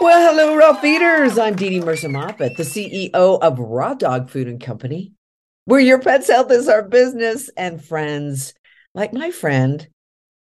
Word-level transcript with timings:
Well, 0.00 0.32
hello, 0.32 0.56
raw 0.56 0.72
feeders. 0.72 1.38
I'm 1.38 1.54
DeDe 1.54 1.84
Mercer 1.84 2.08
Moffat, 2.08 2.56
the 2.56 2.62
CEO 2.62 3.12
of 3.12 3.58
Raw 3.58 3.92
Dog 3.92 4.30
Food 4.30 4.48
and 4.48 4.58
Company, 4.58 5.12
where 5.66 5.78
your 5.78 6.00
pet's 6.00 6.28
health 6.28 6.50
is 6.50 6.70
our 6.70 6.82
business 6.82 7.50
and 7.54 7.84
friends 7.84 8.54
like 8.94 9.12
my 9.12 9.30
friend, 9.30 9.86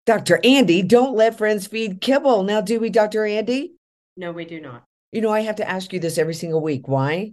Dr. 0.05 0.41
Andi. 0.43 0.85
Don't 0.85 1.15
let 1.15 1.37
friends 1.37 1.67
feed 1.67 2.01
kibble. 2.01 2.43
Now, 2.43 2.59
do 2.59 2.81
we, 2.81 2.89
Dr. 2.89 3.21
Andi? 3.21 3.69
No, 4.17 4.33
we 4.33 4.43
do 4.43 4.59
not. 4.59 4.83
You 5.13 5.21
know, 5.21 5.31
I 5.31 5.39
have 5.39 5.55
to 5.55 5.69
ask 5.69 5.93
you 5.93 6.01
this 6.01 6.17
every 6.17 6.33
single 6.33 6.61
week. 6.61 6.89
Why? 6.89 7.31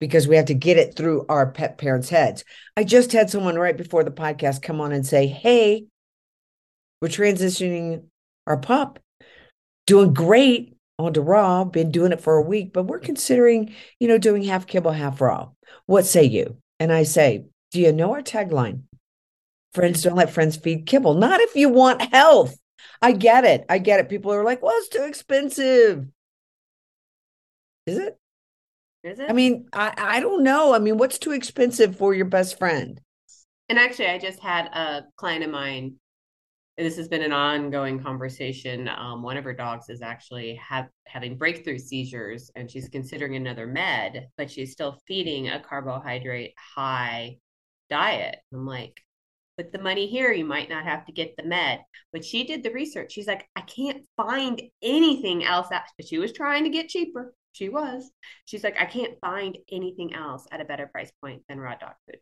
Because 0.00 0.28
we 0.28 0.36
have 0.36 0.46
to 0.46 0.54
get 0.54 0.76
it 0.76 0.94
through 0.94 1.24
our 1.30 1.50
pet 1.50 1.78
parents' 1.78 2.10
heads. 2.10 2.44
I 2.76 2.84
just 2.84 3.10
had 3.10 3.30
someone 3.30 3.56
right 3.56 3.76
before 3.76 4.04
the 4.04 4.10
podcast 4.10 4.60
come 4.60 4.82
on 4.82 4.92
and 4.92 5.06
say, 5.06 5.26
Hey, 5.26 5.86
we're 7.00 7.08
transitioning 7.08 8.04
our 8.46 8.58
pup. 8.58 8.98
Doing 9.86 10.12
great 10.12 10.73
on 10.98 11.12
to 11.14 11.20
raw, 11.20 11.64
been 11.64 11.90
doing 11.90 12.12
it 12.12 12.20
for 12.20 12.36
a 12.36 12.42
week, 12.42 12.72
but 12.72 12.84
we're 12.84 13.00
considering, 13.00 13.74
you 13.98 14.08
know, 14.08 14.18
doing 14.18 14.42
half 14.42 14.66
kibble, 14.66 14.92
half 14.92 15.20
raw. 15.20 15.48
What 15.86 16.06
say 16.06 16.24
you? 16.24 16.56
And 16.78 16.92
I 16.92 17.02
say, 17.02 17.44
do 17.72 17.80
you 17.80 17.92
know 17.92 18.12
our 18.12 18.22
tagline? 18.22 18.82
Friends 19.72 20.02
don't 20.02 20.16
let 20.16 20.30
friends 20.30 20.56
feed 20.56 20.86
kibble. 20.86 21.14
Not 21.14 21.40
if 21.40 21.56
you 21.56 21.68
want 21.68 22.12
health. 22.12 22.56
I 23.02 23.12
get 23.12 23.44
it. 23.44 23.64
I 23.68 23.78
get 23.78 24.00
it. 24.00 24.08
People 24.08 24.32
are 24.32 24.44
like, 24.44 24.62
well, 24.62 24.74
it's 24.76 24.88
too 24.88 25.02
expensive. 25.02 26.06
Is 27.86 27.98
it? 27.98 28.16
Is 29.02 29.18
it? 29.18 29.28
I 29.28 29.32
mean, 29.32 29.66
I, 29.72 29.92
I 29.96 30.20
don't 30.20 30.44
know. 30.44 30.74
I 30.74 30.78
mean, 30.78 30.96
what's 30.96 31.18
too 31.18 31.32
expensive 31.32 31.96
for 31.96 32.14
your 32.14 32.26
best 32.26 32.58
friend? 32.58 33.00
and 33.68 33.78
actually, 33.78 34.08
I 34.08 34.18
just 34.18 34.40
had 34.40 34.66
a 34.66 35.04
client 35.16 35.44
of 35.44 35.50
mine. 35.50 35.94
This 36.76 36.96
has 36.96 37.06
been 37.06 37.22
an 37.22 37.32
ongoing 37.32 38.02
conversation. 38.02 38.88
Um, 38.88 39.22
one 39.22 39.36
of 39.36 39.44
her 39.44 39.54
dogs 39.54 39.88
is 39.88 40.02
actually 40.02 40.60
having 41.06 41.38
breakthrough 41.38 41.78
seizures, 41.78 42.50
and 42.56 42.68
she's 42.68 42.88
considering 42.88 43.36
another 43.36 43.66
med, 43.66 44.26
but 44.36 44.50
she's 44.50 44.72
still 44.72 44.98
feeding 45.06 45.48
a 45.48 45.60
carbohydrate 45.60 46.54
high 46.58 47.38
diet. 47.88 48.38
I'm 48.52 48.66
like, 48.66 49.00
put 49.56 49.70
the 49.70 49.78
money 49.78 50.08
here. 50.08 50.32
You 50.32 50.44
might 50.44 50.68
not 50.68 50.84
have 50.84 51.06
to 51.06 51.12
get 51.12 51.36
the 51.36 51.44
med. 51.44 51.80
But 52.12 52.24
she 52.24 52.42
did 52.44 52.64
the 52.64 52.72
research. 52.72 53.12
She's 53.12 53.28
like, 53.28 53.46
I 53.54 53.60
can't 53.60 54.04
find 54.16 54.60
anything 54.82 55.44
else. 55.44 55.68
That, 55.68 55.84
she 56.04 56.18
was 56.18 56.32
trying 56.32 56.64
to 56.64 56.70
get 56.70 56.88
cheaper. 56.88 57.34
She 57.52 57.68
was. 57.68 58.10
She's 58.46 58.64
like, 58.64 58.80
I 58.80 58.86
can't 58.86 59.18
find 59.20 59.56
anything 59.70 60.12
else 60.12 60.44
at 60.50 60.60
a 60.60 60.64
better 60.64 60.88
price 60.88 61.12
point 61.22 61.42
than 61.48 61.60
raw 61.60 61.76
dog 61.76 61.94
food. 62.06 62.18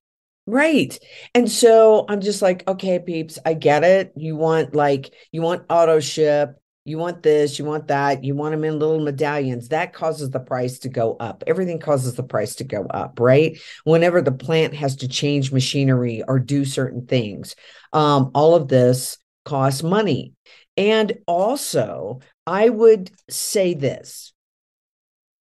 Right. 0.47 0.99
And 1.35 1.51
so 1.51 2.05
I'm 2.09 2.21
just 2.21 2.43
like, 2.43 2.67
okay, 2.67 2.99
peeps, 2.99 3.39
I 3.47 3.55
get 3.55 3.85
it. 3.85 4.13
You 4.17 4.37
want 4.37 4.75
like, 4.75 5.13
you 5.31 5.41
want 5.41 5.65
auto 5.71 6.01
ship, 6.01 6.61
you 6.85 6.99
want 6.99 7.23
this, 7.23 7.61
you 7.61 7.65
want 7.65 7.89
that, 7.89 8.25
you 8.25 8.35
want 8.35 8.53
them 8.53 8.65
in 8.65 8.79
little 8.79 8.99
medallions. 8.99 9.69
That 9.69 9.93
causes 9.93 10.31
the 10.31 10.41
price 10.41 10.81
to 10.81 10.89
go 10.89 11.15
up. 11.15 11.45
Everything 11.47 11.79
causes 11.79 12.15
the 12.15 12.25
price 12.25 12.57
to 12.57 12.65
go 12.65 12.87
up, 12.87 13.21
right? 13.21 13.57
Whenever 13.85 14.21
the 14.21 14.33
plant 14.33 14.75
has 14.75 14.97
to 14.97 15.09
change 15.09 15.53
machinery 15.53 16.25
or 16.27 16.41
do 16.41 16.65
certain 16.65 17.07
things, 17.07 17.55
um, 17.93 18.33
all 18.35 18.57
of 18.57 18.67
this 18.67 19.19
costs 19.45 19.85
money. 19.85 20.33
And 20.77 21.19
also, 21.27 22.21
I 22.47 22.69
would 22.69 23.13
say 23.31 23.75
this 23.75 24.33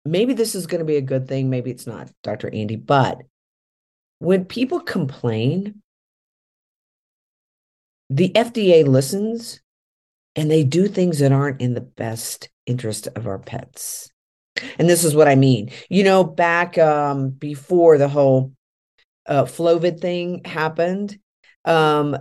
maybe 0.05 0.33
this 0.33 0.55
is 0.55 0.67
going 0.67 0.79
to 0.79 0.85
be 0.85 0.95
a 0.95 1.01
good 1.01 1.27
thing, 1.27 1.50
maybe 1.50 1.69
it's 1.69 1.85
not, 1.85 2.09
Dr. 2.23 2.50
Andi, 2.50 2.83
but 2.83 3.21
when 4.19 4.45
people 4.45 4.79
complain, 4.79 5.81
the 8.09 8.29
FDA 8.29 8.85
listens 8.85 9.61
and 10.35 10.50
they 10.50 10.63
do 10.63 10.88
things 10.88 11.19
that 11.19 11.31
aren't 11.31 11.61
in 11.61 11.73
the 11.73 11.81
best 11.81 12.50
interest 12.66 13.07
of 13.16 13.27
our 13.27 13.39
pets. 13.39 14.09
And 14.79 14.89
this 14.89 15.03
is 15.03 15.16
what 15.16 15.27
I 15.27 15.35
mean. 15.35 15.72
You 15.89 16.03
know, 16.03 16.23
back 16.23 16.77
um, 16.77 17.29
before 17.29 17.97
the 17.97 18.07
whole 18.07 18.53
uh, 19.27 19.45
Flovid 19.45 20.00
thing 20.00 20.41
happened, 20.45 21.19
um, 21.66 22.17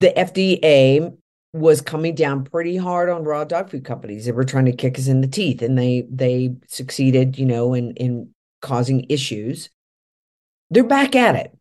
the 0.00 0.12
FDA 0.16 1.16
was 1.52 1.80
coming 1.80 2.14
down 2.14 2.44
pretty 2.44 2.76
hard 2.76 3.08
on 3.08 3.24
raw 3.24 3.44
dog 3.44 3.70
food 3.70 3.84
companies. 3.84 4.26
They 4.26 4.32
were 4.32 4.44
trying 4.44 4.66
to 4.66 4.72
kick 4.72 4.98
us 4.98 5.06
in 5.06 5.20
the 5.20 5.28
teeth, 5.28 5.62
and 5.62 5.78
they 5.78 6.04
they 6.10 6.54
succeeded, 6.66 7.38
you 7.38 7.46
know, 7.46 7.74
in 7.74 7.92
in 7.92 8.30
causing 8.60 9.06
issues 9.08 9.70
they're 10.74 10.84
back 10.84 11.16
at 11.16 11.36
it. 11.36 11.56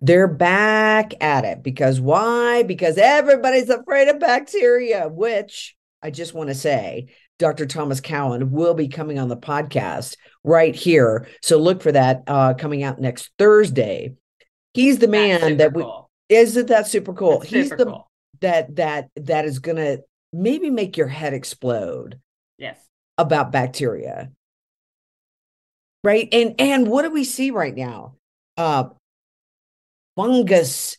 They're 0.00 0.28
back 0.28 1.12
at 1.22 1.44
it 1.44 1.62
because 1.62 2.00
why? 2.00 2.62
Because 2.62 2.96
everybody's 2.98 3.68
afraid 3.68 4.08
of 4.08 4.18
bacteria, 4.18 5.08
which 5.08 5.76
I 6.02 6.10
just 6.10 6.32
want 6.34 6.48
to 6.48 6.54
say 6.54 7.12
Dr. 7.38 7.66
Thomas 7.66 8.00
Cowan 8.00 8.50
will 8.50 8.74
be 8.74 8.88
coming 8.88 9.18
on 9.18 9.28
the 9.28 9.36
podcast 9.36 10.16
right 10.44 10.74
here. 10.74 11.28
So 11.42 11.58
look 11.58 11.82
for 11.82 11.92
that 11.92 12.22
uh, 12.26 12.54
coming 12.54 12.82
out 12.82 13.00
next 13.00 13.30
Thursday. 13.38 14.14
He's 14.72 14.98
the 14.98 15.08
man 15.08 15.58
that 15.58 15.74
we 15.74 15.82
cool. 15.82 16.10
isn't 16.28 16.68
that 16.68 16.86
super 16.86 17.12
cool. 17.12 17.40
That's 17.40 17.50
He's 17.50 17.64
super 17.68 17.76
the 17.76 17.90
cool. 17.90 18.10
that 18.40 18.76
that 18.76 19.08
that 19.16 19.44
is 19.44 19.58
gonna 19.58 19.98
maybe 20.32 20.70
make 20.70 20.96
your 20.96 21.08
head 21.08 21.34
explode 21.34 22.18
Yes. 22.56 22.78
about 23.18 23.52
bacteria 23.52 24.30
right 26.02 26.28
and 26.32 26.54
and 26.58 26.88
what 26.88 27.02
do 27.02 27.10
we 27.10 27.24
see 27.24 27.50
right 27.50 27.74
now 27.74 28.14
uh 28.56 28.84
fungus 30.16 30.96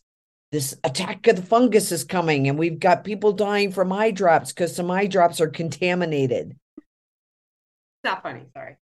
this 0.52 0.76
attack 0.84 1.28
of 1.28 1.38
the 1.38 1.42
fungus 1.42 1.92
is 1.92 2.04
coming 2.04 2.48
and 2.48 2.60
we've 2.60 2.80
got 2.80 3.04
people 3.04 3.32
dying 3.32 3.72
from 3.72 3.92
eye 3.92 4.12
drops 4.12 4.52
because 4.52 4.76
some 4.76 4.92
eye 4.92 5.08
drops 5.08 5.40
are 5.40 5.48
contaminated 5.48 6.56
Not 8.04 8.22
funny. 8.22 8.46
Sorry. 8.56 8.78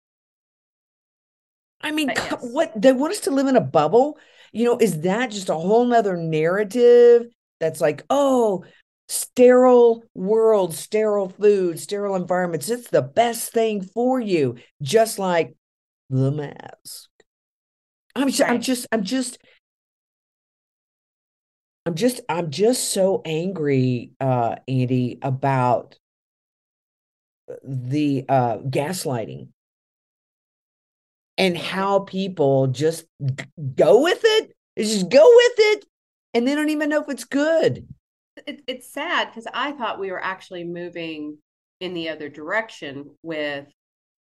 i 1.81 1.91
mean 1.91 2.11
yes. 2.15 2.35
what 2.41 2.73
they 2.81 2.93
want 2.93 3.12
us 3.12 3.21
to 3.21 3.31
live 3.31 3.47
in 3.47 3.56
a 3.56 3.61
bubble 3.61 4.19
you 4.53 4.65
know 4.65 4.79
is 4.79 5.00
that 5.03 5.31
just 5.31 5.50
a 5.50 5.55
whole 5.55 5.85
nother 5.85 6.17
narrative 6.17 7.27
that's 7.61 7.81
like 7.81 8.03
oh 8.11 8.65
sterile 9.09 10.05
world 10.15 10.75
sterile 10.75 11.31
food 11.31 11.81
sterile 11.81 12.15
environments 12.15 12.69
it's 12.69 12.91
the 12.91 13.03
best 13.03 13.53
thing 13.53 13.83
for 13.83 14.21
you 14.21 14.56
just 14.83 15.19
like 15.19 15.55
the 16.10 16.30
mask. 16.30 17.10
I'm 18.14 18.28
just 18.28 18.42
i'm 18.50 18.60
just 18.60 18.86
i'm 18.91 19.04
just 19.04 19.38
i'm 21.86 21.94
just 21.94 22.20
i'm 22.28 22.50
just 22.50 22.92
so 22.92 23.22
angry 23.24 24.12
uh 24.20 24.56
andi 24.69 25.19
about 25.22 25.96
the 27.62 28.24
uh 28.28 28.58
gaslighting. 28.58 29.48
And 31.36 31.56
how 31.56 32.00
people 32.00 32.66
just 32.66 33.04
g- 33.22 33.44
go 33.76 34.02
with 34.02 34.20
it 34.25 34.52
just 34.76 35.08
go 35.08 35.25
with 35.25 35.52
it 35.58 35.84
and 36.34 36.46
they 36.46 36.54
don't 36.54 36.70
even 36.70 36.88
know 36.88 37.02
if 37.02 37.08
it's 37.08 37.25
good. 37.25 37.86
It, 38.46 38.62
it's 38.66 38.92
sad 38.92 39.28
because 39.28 39.46
I 39.52 39.72
thought 39.72 39.98
we 39.98 40.10
were 40.10 40.22
actually 40.22 40.64
moving 40.64 41.38
in 41.80 41.94
the 41.94 42.08
other 42.08 42.28
direction 42.28 43.11
with 43.22 43.66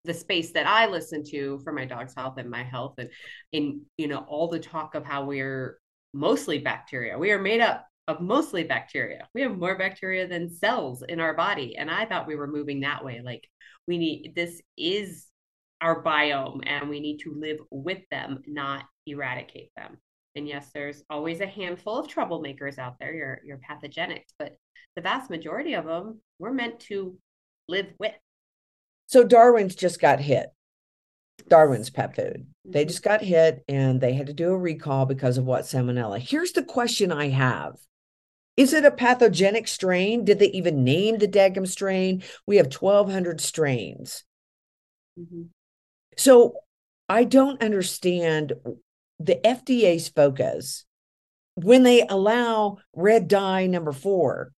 the 0.05 0.13
space 0.13 0.51
that 0.53 0.67
I 0.67 0.87
listen 0.87 1.23
to 1.31 1.59
for 1.63 1.73
my 1.73 1.85
dog's 1.85 2.13
health 2.15 2.35
and 2.37 2.49
my 2.49 2.63
health 2.63 2.95
and 2.97 3.09
in 3.51 3.81
you 3.97 4.07
know 4.07 4.25
all 4.27 4.47
the 4.47 4.59
talk 4.59 4.95
of 4.95 5.05
how 5.05 5.25
we're 5.25 5.79
mostly 6.13 6.59
bacteria. 6.59 7.17
We 7.17 7.31
are 7.31 7.41
made 7.41 7.61
up 7.61 7.85
of 8.07 8.21
mostly 8.21 8.63
bacteria. 8.63 9.27
We 9.33 9.41
have 9.41 9.57
more 9.57 9.77
bacteria 9.77 10.27
than 10.27 10.53
cells 10.53 11.03
in 11.07 11.19
our 11.19 11.33
body 11.33 11.75
and 11.77 11.89
I 11.89 12.05
thought 12.05 12.27
we 12.27 12.35
were 12.35 12.47
moving 12.47 12.81
that 12.81 13.03
way 13.03 13.21
like 13.23 13.47
we 13.87 13.97
need 13.97 14.33
this 14.35 14.61
is 14.77 15.27
our 15.81 16.03
biome 16.03 16.61
and 16.65 16.89
we 16.89 16.99
need 16.99 17.17
to 17.19 17.33
live 17.37 17.59
with 17.69 18.01
them 18.09 18.41
not 18.47 18.85
eradicate 19.05 19.71
them. 19.75 19.97
And 20.35 20.47
yes, 20.47 20.69
there's 20.73 21.03
always 21.09 21.39
a 21.39 21.47
handful 21.47 21.97
of 21.97 22.07
troublemakers 22.07 22.77
out 22.77 22.99
there, 22.99 23.13
your 23.13 23.41
your 23.45 23.57
pathogenics, 23.57 24.33
but 24.37 24.57
the 24.95 25.01
vast 25.01 25.29
majority 25.29 25.73
of 25.73 25.85
them 25.85 26.21
we're 26.39 26.53
meant 26.53 26.79
to 26.81 27.17
live 27.67 27.87
with. 27.99 28.13
So 29.07 29.23
darwin's 29.23 29.75
just 29.75 29.99
got 29.99 30.19
hit 30.19 30.47
darwin's 31.47 31.89
pet 31.89 32.15
food 32.15 32.47
they 32.63 32.85
Mhm. 32.85 32.87
just 32.87 33.03
got 33.03 33.21
hit 33.21 33.63
and 33.67 34.01
they 34.01 34.13
had 34.13 34.27
to 34.27 34.33
do 34.33 34.49
a 34.49 34.57
recall 34.57 35.05
because 35.05 35.37
of 35.37 35.45
what 35.45 35.65
salmonella 35.65 36.19
here's 36.19 36.53
the 36.53 36.63
question 36.63 37.11
i 37.11 37.29
have 37.29 37.75
Is 38.57 38.71
it 38.71 38.85
a 38.85 38.91
pathogenic 38.91 39.67
strain? 39.67 40.23
Did 40.23 40.39
they 40.39 40.47
even 40.51 40.85
name 40.85 41.17
the 41.17 41.27
Dagum 41.27 41.67
strain? 41.67 42.23
We 42.47 42.55
have 42.55 42.71
1,200 42.71 43.41
strains. 43.41 44.23
Mm-hmm. 45.19 45.47
So 46.15 46.61
I 47.09 47.25
don't 47.25 47.61
understand 47.61 48.53
the 49.19 49.35
FDA's 49.43 50.07
focus 50.07 50.85
when 51.55 51.83
they 51.83 52.07
allow 52.07 52.77
red 52.93 53.27
dye 53.27 53.67
number 53.67 53.91
four 53.91 54.53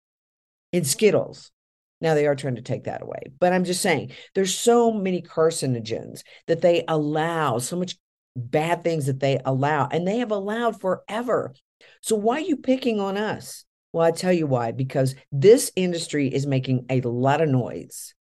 in 0.72 0.84
Skittles. 0.84 1.52
Now 2.00 2.14
they 2.14 2.28
are 2.28 2.36
trying 2.36 2.56
to 2.56 2.62
take 2.62 2.84
that 2.84 3.02
away, 3.02 3.32
but 3.40 3.54
I'm 3.54 3.64
just 3.64 3.82
saying 3.82 4.12
there's 4.36 4.54
so 4.54 4.92
many 4.92 5.22
carcinogens 5.22 6.22
that 6.46 6.62
they 6.62 6.84
allow, 6.88 7.58
so 7.58 7.76
much 7.76 7.98
bad 8.36 8.84
things 8.84 9.08
that 9.08 9.20
they 9.20 9.40
allow, 9.44 9.88
and 9.88 10.08
they 10.08 10.20
have 10.20 10.32
allowed 10.32 10.80
forever. 10.80 11.56
So 12.02 12.16
why 12.16 12.36
are 12.38 12.42
you 12.42 12.58
picking 12.58 13.00
on 13.00 13.18
us? 13.18 13.66
Well, 13.94 14.06
I 14.06 14.12
tell 14.12 14.34
you 14.34 14.46
why, 14.46 14.74
because 14.74 15.16
this 15.32 15.72
industry 15.76 16.28
is 16.28 16.46
making 16.46 16.86
a 16.90 17.02
lot 17.02 17.42
of 17.42 17.50
noise. 17.50 18.14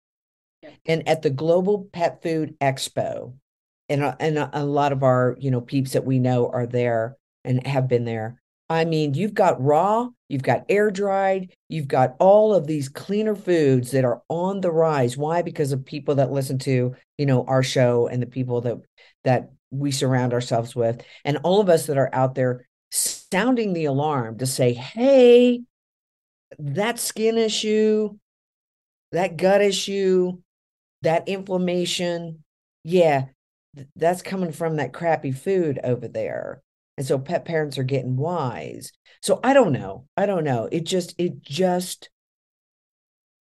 And 0.86 1.08
at 1.08 1.22
the 1.22 1.30
Global 1.30 1.90
Pet 1.92 2.24
Food 2.24 2.56
Expo, 2.62 3.36
and, 3.90 4.04
a, 4.04 4.16
and 4.20 4.38
a, 4.38 4.50
a 4.54 4.64
lot 4.64 4.94
of 4.94 5.04
our, 5.04 5.36
you 5.40 5.52
know, 5.52 5.62
peeps 5.62 5.94
that 5.94 6.06
we 6.06 6.18
know 6.18 6.50
are 6.50 6.66
there 6.66 7.18
and 7.44 7.66
have 7.68 7.88
been 7.88 8.06
there. 8.06 8.42
I 8.70 8.86
mean, 8.86 9.14
you've 9.14 9.36
got 9.36 9.62
raw, 9.64 10.10
you've 10.28 10.44
got 10.44 10.66
air 10.70 10.90
dried, 10.90 11.54
you've 11.70 11.88
got 11.88 12.16
all 12.20 12.54
of 12.54 12.66
these 12.66 12.90
cleaner 12.90 13.36
foods 13.36 13.92
that 13.92 14.06
are 14.06 14.24
on 14.28 14.62
the 14.62 14.72
rise. 14.72 15.16
Why? 15.16 15.44
Because 15.44 15.72
of 15.72 15.86
people 15.86 16.16
that 16.16 16.32
listen 16.32 16.58
to, 16.60 16.96
you 17.18 17.26
know, 17.26 17.46
our 17.46 17.62
show 17.62 18.08
and 18.08 18.22
the 18.22 18.28
people 18.28 18.62
that 18.62 18.78
that 19.24 19.52
we 19.72 19.92
surround 19.92 20.34
ourselves 20.34 20.76
with, 20.76 21.04
and 21.24 21.38
all 21.44 21.62
of 21.62 21.70
us 21.70 21.86
that 21.88 21.98
are 21.98 22.10
out 22.14 22.36
there 22.36 22.68
sounding 22.92 23.74
the 23.74 23.86
alarm 23.86 24.38
to 24.40 24.46
say, 24.46 24.74
hey, 24.74 25.62
that 26.58 27.00
skin 27.00 27.38
issue, 27.38 28.18
that 29.12 29.38
gut 29.38 29.62
issue, 29.62 30.40
that 31.02 31.28
inflammation, 31.28 32.44
yeah, 32.84 33.26
that's 33.96 34.22
coming 34.22 34.52
from 34.52 34.78
that 34.78 34.94
crappy 34.94 35.32
food 35.32 35.80
over 35.84 36.08
there. 36.08 36.62
And 36.98 37.06
so 37.06 37.20
pet 37.20 37.46
parents 37.46 37.78
are 37.78 37.84
getting 37.84 38.16
wise. 38.16 38.92
So 39.22 39.40
I 39.44 39.54
don't 39.54 39.74
know. 39.74 40.08
I 40.16 40.26
don't 40.26 40.44
know. 40.44 40.70
It 40.72 40.86
just, 40.86 41.14
it 41.18 41.42
just, 41.42 42.10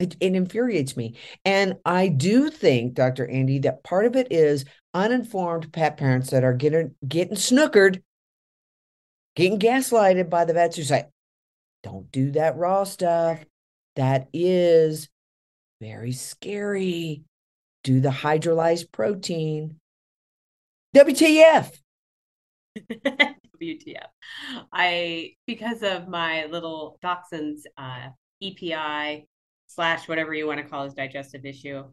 it, 0.00 0.16
it 0.20 0.34
infuriates 0.34 0.96
me. 0.96 1.16
And 1.44 1.76
I 1.84 2.08
do 2.08 2.50
think, 2.50 2.94
Dr. 2.94 3.26
andi 3.26 3.62
that 3.62 3.84
part 3.84 4.06
of 4.06 4.16
it 4.16 4.28
is 4.32 4.64
uninformed 4.92 5.72
pet 5.72 5.96
parents 5.96 6.30
that 6.30 6.44
are 6.44 6.54
getting 6.54 6.94
getting 7.06 7.36
snookered, 7.36 8.02
getting 9.36 9.58
gaslighted 9.58 10.30
by 10.30 10.44
the 10.44 10.52
vets 10.52 10.76
who 10.76 10.82
say, 10.82 11.04
don't 11.82 12.10
do 12.10 12.32
that 12.32 12.56
raw 12.56 12.84
stuff. 12.84 13.44
That 13.96 14.28
is 14.32 15.08
very 15.80 16.12
scary. 16.12 17.22
Do 17.84 18.00
the 18.00 18.08
hydrolyzed 18.08 18.90
protein. 18.90 19.76
WTF. 20.96 21.70
WTF. 23.64 24.06
I, 24.72 25.34
because 25.46 25.82
of 25.82 26.08
my 26.08 26.46
little 26.46 26.98
dachshund's 27.04 27.66
uh, 27.78 28.08
EPI 28.42 29.26
slash 29.66 30.08
whatever 30.08 30.34
you 30.34 30.46
want 30.46 30.60
to 30.60 30.66
call 30.66 30.84
his 30.84 30.94
digestive 30.94 31.44
issue, 31.44 31.84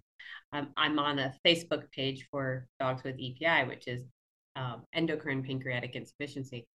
um, 0.54 0.70
I'm 0.76 1.00
on 1.00 1.20
a 1.20 1.34
Facebook 1.46 1.90
page 1.92 2.28
for 2.30 2.68
dogs 2.80 3.04
with 3.04 3.16
EPI, 3.20 3.68
which 3.68 3.88
is 3.88 4.04
um, 4.56 4.84
endocrine 4.94 5.44
pancreatic 5.44 5.96
insufficiency. 5.96 6.68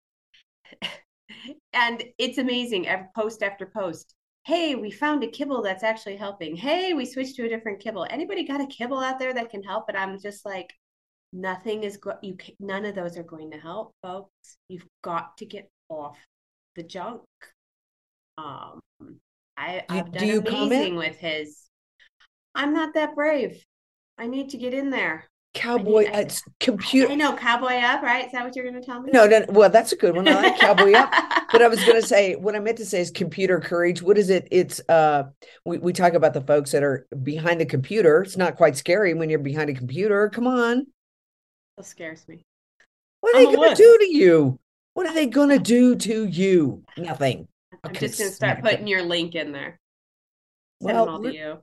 and 1.72 2.02
it's 2.18 2.38
amazing. 2.38 2.86
Post 3.14 3.42
after 3.42 3.66
post. 3.66 4.14
Hey, 4.44 4.76
we 4.76 4.90
found 4.90 5.24
a 5.24 5.28
kibble 5.28 5.62
that's 5.62 5.82
actually 5.82 6.16
helping. 6.16 6.54
Hey, 6.54 6.94
we 6.94 7.04
switched 7.04 7.34
to 7.36 7.46
a 7.46 7.48
different 7.48 7.80
kibble. 7.80 8.06
Anybody 8.08 8.46
got 8.46 8.60
a 8.60 8.66
kibble 8.66 9.00
out 9.00 9.18
there 9.18 9.34
that 9.34 9.50
can 9.50 9.62
help? 9.62 9.86
But 9.86 9.96
I'm 9.96 10.20
just 10.20 10.46
like, 10.46 10.72
nothing 11.36 11.84
is 11.84 11.98
go- 11.98 12.18
you 12.22 12.36
none 12.58 12.84
of 12.84 12.94
those 12.94 13.16
are 13.16 13.22
going 13.22 13.50
to 13.50 13.58
help 13.58 13.94
folks 14.02 14.56
you've 14.68 14.86
got 15.02 15.36
to 15.36 15.44
get 15.44 15.68
off 15.88 16.16
the 16.74 16.82
junk 16.82 17.22
um 18.38 18.80
i 19.56 19.84
do, 19.88 19.94
i've 19.94 20.12
done 20.12 20.22
do 20.22 20.26
you 20.26 20.40
amazing 20.40 20.94
comment? 20.94 20.96
with 20.96 21.16
his 21.18 21.66
i'm 22.54 22.72
not 22.72 22.94
that 22.94 23.14
brave 23.14 23.62
i 24.18 24.26
need 24.26 24.50
to 24.50 24.56
get 24.56 24.74
in 24.74 24.90
there 24.90 25.24
Cowboy, 25.54 26.04
I, 26.12 26.20
it's 26.20 26.42
computer. 26.60 27.10
I 27.10 27.14
know 27.14 27.34
cowboy 27.34 27.76
up 27.76 28.02
right 28.02 28.26
is 28.26 28.32
that 28.32 28.44
what 28.44 28.54
you're 28.54 28.70
going 28.70 28.78
to 28.78 28.86
tell 28.86 29.00
me 29.00 29.10
No, 29.10 29.26
no, 29.26 29.46
well, 29.48 29.70
that's 29.70 29.90
a 29.92 29.96
good 29.96 30.14
one. 30.14 30.28
I 30.28 30.34
like 30.34 30.58
cowboy 30.58 30.92
up. 30.92 31.10
But 31.50 31.62
I 31.62 31.68
was 31.68 31.82
going 31.82 31.98
to 31.98 32.06
say, 32.06 32.34
what 32.34 32.56
I 32.56 32.58
meant 32.58 32.76
to 32.78 32.84
say 32.84 33.00
is 33.00 33.10
computer 33.10 33.60
courage. 33.60 34.02
What 34.02 34.18
is 34.18 34.30
it? 34.30 34.48
It's 34.50 34.80
uh, 34.88 35.22
we 35.64 35.78
we 35.78 35.92
talk 35.92 36.12
about 36.12 36.34
the 36.34 36.40
folks 36.40 36.72
that 36.72 36.82
are 36.82 37.06
behind 37.22 37.60
the 37.60 37.64
computer. 37.64 38.22
It's 38.22 38.36
not 38.36 38.56
quite 38.56 38.76
scary 38.76 39.14
when 39.14 39.30
you're 39.30 39.38
behind 39.38 39.70
a 39.70 39.74
computer. 39.74 40.28
Come 40.28 40.48
on. 40.48 40.86
That 41.76 41.84
scares 41.84 42.26
me. 42.28 42.42
What 43.20 43.34
are 43.34 43.38
I'm 43.40 43.44
they 43.46 43.54
going 43.56 43.70
to 43.70 43.76
do 43.76 43.98
to 43.98 44.12
you? 44.16 44.58
What 44.94 45.06
are 45.06 45.14
they 45.14 45.26
going 45.26 45.50
to 45.50 45.58
do 45.58 45.94
to 45.96 46.24
you? 46.26 46.82
Nothing. 46.96 47.48
I'm 47.84 47.90
Okay, 47.90 48.06
just 48.06 48.18
going 48.18 48.30
to 48.30 48.34
start 48.36 48.62
putting 48.62 48.86
your 48.86 49.02
link 49.02 49.34
in 49.34 49.52
there. 49.52 49.78
Well, 50.80 51.08
all 51.08 51.16
to 51.18 51.22
we're- 51.28 51.36
you. 51.36 51.58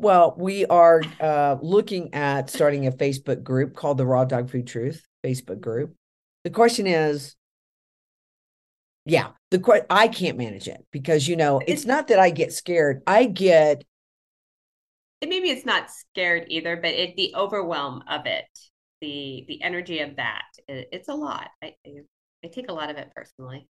Well, 0.00 0.36
we 0.38 0.64
are 0.66 1.02
uh, 1.20 1.56
looking 1.60 2.14
at 2.14 2.50
starting 2.50 2.86
a 2.86 2.92
Facebook 2.92 3.42
group 3.42 3.74
called 3.74 3.98
the 3.98 4.06
Raw 4.06 4.24
Dog 4.24 4.48
Food 4.48 4.68
Truth 4.68 5.04
Facebook 5.24 5.60
group. 5.60 5.92
The 6.44 6.50
question 6.50 6.86
is, 6.86 7.34
yeah, 9.06 9.30
the 9.50 9.58
que- 9.58 9.82
I 9.90 10.06
can't 10.06 10.38
manage 10.38 10.68
it 10.68 10.86
because 10.92 11.26
you 11.26 11.34
know 11.34 11.58
it's 11.58 11.70
It's- 11.82 11.84
not 11.86 12.06
that 12.08 12.20
I 12.20 12.30
get 12.30 12.52
scared. 12.52 13.02
I 13.08 13.24
get 13.24 13.82
maybe 15.20 15.50
it's 15.50 15.66
not 15.66 15.90
scared 15.90 16.44
either, 16.48 16.76
but 16.76 16.90
it 16.94 17.16
the 17.16 17.34
overwhelm 17.34 18.04
of 18.08 18.26
it, 18.26 18.46
the 19.00 19.44
the 19.48 19.62
energy 19.62 20.00
of 20.00 20.16
that, 20.16 20.44
it, 20.66 20.88
it's 20.92 21.08
a 21.08 21.14
lot. 21.14 21.48
I, 21.62 21.74
I 22.44 22.48
take 22.48 22.68
a 22.70 22.72
lot 22.74 22.90
of 22.90 22.96
it 22.96 23.10
personally. 23.14 23.66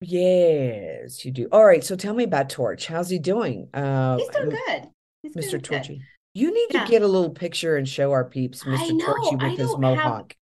yes, 0.00 1.24
you 1.24 1.30
do. 1.30 1.48
All 1.52 1.64
right, 1.64 1.82
so 1.84 1.96
tell 1.96 2.14
me 2.14 2.24
about 2.24 2.50
Torch. 2.50 2.86
How's 2.86 3.08
he 3.10 3.18
doing? 3.18 3.68
Uh, 3.74 4.16
He's 4.18 4.28
doing 4.28 4.50
good. 4.50 4.88
He's 5.22 5.34
Mr. 5.36 5.50
doing 5.50 5.50
good. 5.50 5.62
Torchy. 5.64 6.02
You 6.34 6.52
need 6.52 6.68
Yeah. 6.72 6.84
to 6.84 6.90
get 6.90 7.02
a 7.02 7.06
little 7.06 7.30
picture 7.30 7.76
and 7.76 7.88
show 7.88 8.12
our 8.12 8.24
peeps 8.24 8.64
Mr. 8.64 9.00
Torchy 9.00 9.36
I 9.40 9.48
with 9.50 9.58
his 9.58 9.70
don't 9.70 9.82
have- 9.82 9.96
mohawk. 9.96 10.34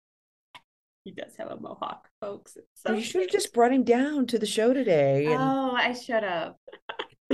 He 1.04 1.12
does 1.12 1.34
have 1.36 1.50
a 1.50 1.58
mohawk, 1.58 2.08
folks. 2.20 2.56
So 2.74 2.92
you 2.92 3.02
should 3.02 3.22
have 3.22 3.30
just 3.30 3.52
brought 3.54 3.72
him 3.72 3.84
down 3.84 4.26
to 4.28 4.38
the 4.38 4.46
show 4.46 4.72
today. 4.74 5.26
And 5.26 5.34
Oh, 5.42 5.72
I 5.74 5.94
should 5.94 6.22
have. 6.22 6.54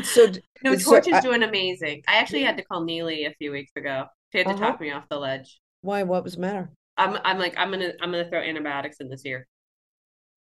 so 0.02 0.26
No, 0.62 0.72
it's 0.72 0.84
so- 0.84 0.92
Torch 0.92 1.08
is 1.08 1.14
I- 1.14 1.20
doing 1.20 1.42
amazing. 1.42 2.02
I 2.08 2.16
actually 2.16 2.42
had 2.44 2.56
to 2.58 2.64
call 2.64 2.84
Neely 2.84 3.24
a 3.26 3.34
few 3.34 3.50
weeks 3.50 3.72
ago. 3.76 4.06
She 4.32 4.38
had 4.38 4.46
to 4.46 4.54
Uh-huh. 4.54 4.64
talk 4.72 4.80
me 4.80 4.92
off 4.92 5.08
the 5.10 5.18
ledge. 5.18 5.60
Why? 5.86 6.02
What 6.02 6.24
was 6.24 6.34
the 6.34 6.40
matter? 6.40 6.70
I'm 6.98 7.18
I'm 7.24 7.38
like 7.38 7.54
I'm 7.58 7.70
gonna 7.70 7.92
I'm 8.00 8.10
gonna 8.10 8.28
throw 8.28 8.40
antibiotics 8.40 8.98
in 9.00 9.08
this 9.08 9.24
ear. 9.24 9.46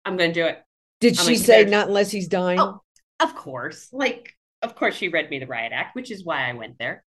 I'm 0.05 0.17
gonna 0.17 0.33
do 0.33 0.45
it. 0.45 0.61
Did 0.99 1.17
I'm 1.19 1.25
she 1.25 1.31
like, 1.31 1.39
say 1.45 1.53
"There's- 1.63 1.71
not 1.71 1.87
unless 1.87 2.11
he's 2.11 2.27
dying? 2.27 2.59
Oh, 2.59 2.81
of 3.19 3.35
course. 3.35 3.89
Like, 3.91 4.33
of 4.61 4.75
course, 4.75 4.95
she 4.95 5.09
read 5.09 5.29
me 5.29 5.39
the 5.39 5.47
riot 5.47 5.71
act, 5.73 5.95
which 5.95 6.11
is 6.11 6.25
why 6.25 6.49
I 6.49 6.53
went 6.53 6.77
there. 6.79 7.03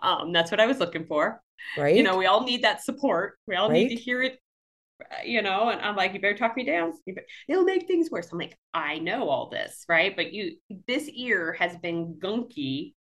Um, 0.00 0.32
that's 0.32 0.50
what 0.50 0.60
I 0.60 0.66
was 0.66 0.78
looking 0.78 1.06
for. 1.06 1.40
right? 1.76 1.96
You 1.96 2.02
know, 2.02 2.16
we 2.16 2.26
all 2.26 2.44
need 2.44 2.62
that 2.64 2.82
support. 2.84 3.38
We 3.46 3.56
all 3.56 3.68
need 3.70 3.88
to 3.88 3.94
hear 3.94 4.22
it. 4.22 4.38
uh, 5.02 5.22
You 5.24 5.42
know, 5.42 5.68
and 5.70 5.80
I'm 5.80 5.96
like, 5.96 6.12
you 6.14 6.20
better 6.20 6.36
talk 6.36 6.56
me 6.56 6.64
down. 6.64 6.92
You 7.06 7.14
bet- 7.14 7.26
It'll 7.48 7.64
make 7.64 7.86
things 7.86 8.10
worse. 8.10 8.30
I'm 8.32 8.38
like, 8.38 8.56
I 8.74 8.98
know 8.98 9.28
all 9.28 9.48
this, 9.50 9.84
right? 9.88 10.14
But 10.14 10.32
you, 10.32 10.56
this 10.86 11.08
ear 11.08 11.54
has 11.58 11.76
been 11.78 12.14
gunky. 12.22 12.94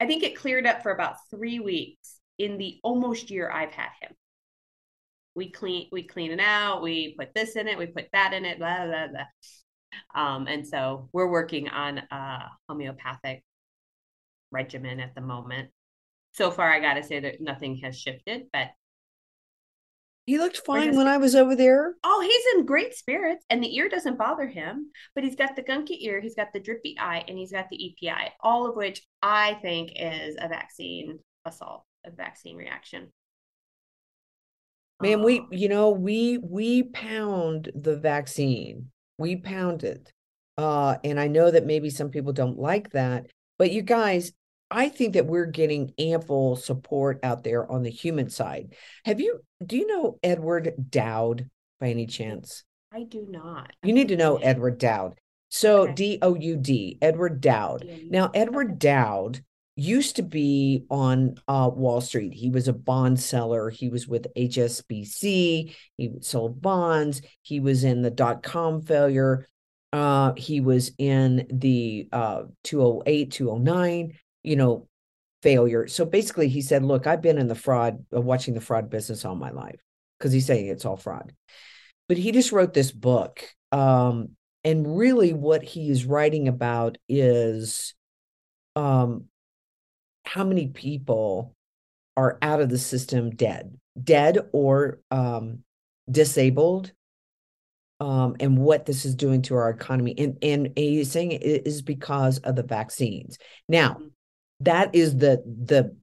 I 0.00 0.06
think 0.06 0.22
it 0.22 0.36
cleared 0.36 0.66
up 0.66 0.82
for 0.82 0.92
about 0.92 1.16
three 1.30 1.58
weeks 1.60 2.17
in 2.38 2.58
the 2.58 2.78
almost 2.82 3.30
year 3.30 3.50
I've 3.50 3.72
had 3.72 3.90
him. 4.00 4.12
We 5.34 5.50
clean, 5.50 5.88
we 5.92 6.02
clean 6.02 6.32
it 6.32 6.40
out. 6.40 6.82
We 6.82 7.14
put 7.18 7.34
this 7.34 7.56
in 7.56 7.68
it. 7.68 7.78
We 7.78 7.86
put 7.86 8.08
that 8.12 8.32
in 8.32 8.44
it. 8.44 8.58
Blah 8.58 8.86
blah 8.86 9.06
blah. 9.08 9.24
Um, 10.14 10.46
and 10.46 10.66
so 10.66 11.08
we're 11.12 11.30
working 11.30 11.68
on 11.68 11.98
a 12.10 12.50
homeopathic 12.68 13.42
regimen 14.50 15.00
at 15.00 15.14
the 15.14 15.20
moment. 15.20 15.70
So 16.32 16.50
far, 16.50 16.70
I 16.72 16.80
got 16.80 16.94
to 16.94 17.02
say 17.02 17.20
that 17.20 17.40
nothing 17.40 17.76
has 17.82 17.98
shifted, 17.98 18.46
but 18.52 18.68
he 20.28 20.36
looked 20.36 20.58
fine 20.58 20.94
when 20.94 21.06
I 21.08 21.16
was 21.16 21.34
over 21.34 21.56
there. 21.56 21.94
oh, 22.04 22.20
he's 22.20 22.54
in 22.54 22.66
great 22.66 22.94
spirits, 22.94 23.46
and 23.48 23.64
the 23.64 23.74
ear 23.74 23.88
doesn't 23.88 24.18
bother 24.18 24.46
him. 24.46 24.90
But 25.14 25.24
he's 25.24 25.36
got 25.36 25.56
the 25.56 25.62
gunky 25.62 25.96
ear, 26.02 26.20
he's 26.20 26.34
got 26.34 26.52
the 26.52 26.60
drippy 26.60 26.96
eye, 27.00 27.24
and 27.26 27.38
he's 27.38 27.50
got 27.50 27.70
the 27.70 27.96
EPI, 28.02 28.34
all 28.42 28.68
of 28.68 28.76
which 28.76 29.00
I 29.22 29.54
think 29.62 29.92
is 29.96 30.36
a 30.38 30.46
vaccine 30.48 31.18
assault, 31.46 31.84
a 32.08 32.16
vaccine 32.16 32.56
reaction. 32.56 33.12
Man, 35.00 35.22
we 35.22 35.40
Um, 35.40 35.48
you 35.52 35.68
know, 35.68 35.90
we 35.90 36.38
we 36.38 36.82
pound 36.82 37.70
the 37.74 37.96
vaccine. 37.96 38.90
We 39.18 39.36
pound 39.36 39.84
it. 39.84 40.12
Uh, 40.56 40.96
and 41.04 41.20
I 41.20 41.28
know 41.28 41.50
that 41.50 41.66
maybe 41.66 41.88
some 41.88 42.10
people 42.10 42.32
don't 42.32 42.58
like 42.58 42.90
that, 42.90 43.26
but 43.58 43.70
you 43.70 43.82
guys, 43.82 44.32
I 44.70 44.88
think 44.88 45.14
that 45.14 45.26
we're 45.26 45.46
getting 45.46 45.92
ample 45.98 46.56
support 46.56 47.20
out 47.22 47.44
there 47.44 47.70
on 47.70 47.84
the 47.84 47.90
human 47.90 48.28
side. 48.28 48.74
Have 49.04 49.20
you 49.20 49.40
do 49.64 49.76
you 49.76 49.86
know 49.86 50.18
Edward 50.22 50.74
Dowd 50.90 51.48
by 51.78 51.90
any 51.90 52.06
chance? 52.06 52.64
I 52.92 53.04
do 53.04 53.24
not. 53.28 53.72
You 53.84 53.92
need 53.92 54.08
to 54.08 54.16
know 54.16 54.36
Edward 54.38 54.78
Dowd. 54.78 55.14
So 55.50 55.82
Okay. 55.82 55.94
D 55.94 56.18
O 56.22 56.34
U 56.34 56.56
D, 56.56 56.98
Edward 57.00 57.40
Dowd. 57.40 57.88
Now, 58.10 58.30
Edward 58.34 58.78
Dowd 58.78 59.42
used 59.78 60.16
to 60.16 60.22
be 60.22 60.84
on 60.90 61.36
uh, 61.46 61.70
Wall 61.72 62.00
Street. 62.00 62.34
He 62.34 62.50
was 62.50 62.66
a 62.66 62.72
bond 62.72 63.20
seller. 63.20 63.70
He 63.70 63.88
was 63.88 64.08
with 64.08 64.26
HSBC. 64.34 65.74
He 65.96 66.10
sold 66.20 66.60
bonds. 66.60 67.22
He 67.42 67.60
was 67.60 67.84
in 67.84 68.02
the 68.02 68.10
dot 68.10 68.42
com 68.42 68.82
failure. 68.82 69.46
Uh, 69.92 70.32
he 70.36 70.60
was 70.60 70.90
in 70.98 71.46
the 71.50 72.08
uh, 72.12 72.42
208, 72.64 73.30
209, 73.30 74.18
you 74.42 74.56
know, 74.56 74.88
failure. 75.42 75.86
So 75.86 76.04
basically, 76.04 76.48
he 76.48 76.60
said, 76.60 76.84
Look, 76.84 77.06
I've 77.06 77.22
been 77.22 77.38
in 77.38 77.48
the 77.48 77.54
fraud, 77.54 78.04
uh, 78.14 78.20
watching 78.20 78.54
the 78.54 78.60
fraud 78.60 78.90
business 78.90 79.24
all 79.24 79.36
my 79.36 79.50
life 79.50 79.80
because 80.18 80.32
he's 80.32 80.46
saying 80.46 80.66
it's 80.66 80.84
all 80.84 80.96
fraud. 80.96 81.32
But 82.08 82.18
he 82.18 82.32
just 82.32 82.52
wrote 82.52 82.74
this 82.74 82.90
book. 82.90 83.44
Um, 83.70 84.30
and 84.64 84.98
really, 84.98 85.32
what 85.32 85.62
he 85.62 85.88
is 85.88 86.04
writing 86.04 86.48
about 86.48 86.98
is 87.08 87.94
um, 88.74 89.26
how 90.28 90.44
many 90.44 90.66
people 90.68 91.54
are 92.16 92.36
out 92.42 92.60
of 92.60 92.68
the 92.68 92.78
system 92.78 93.30
dead, 93.30 93.78
dead 94.02 94.38
or 94.52 95.00
um, 95.10 95.60
disabled, 96.10 96.92
um, 98.00 98.36
and 98.38 98.58
what 98.58 98.84
this 98.84 99.06
is 99.06 99.14
doing 99.14 99.40
to 99.42 99.54
our 99.54 99.70
economy. 99.70 100.14
And 100.18 100.36
and 100.42 100.72
he's 100.76 101.10
saying 101.10 101.32
it 101.32 101.66
is 101.66 101.80
because 101.80 102.38
of 102.38 102.56
the 102.56 102.62
vaccines. 102.62 103.38
Now, 103.68 103.94
Mhm. 103.94 104.10
that 104.60 104.94
is 104.94 105.16
the 105.16 105.42
the 105.46 105.96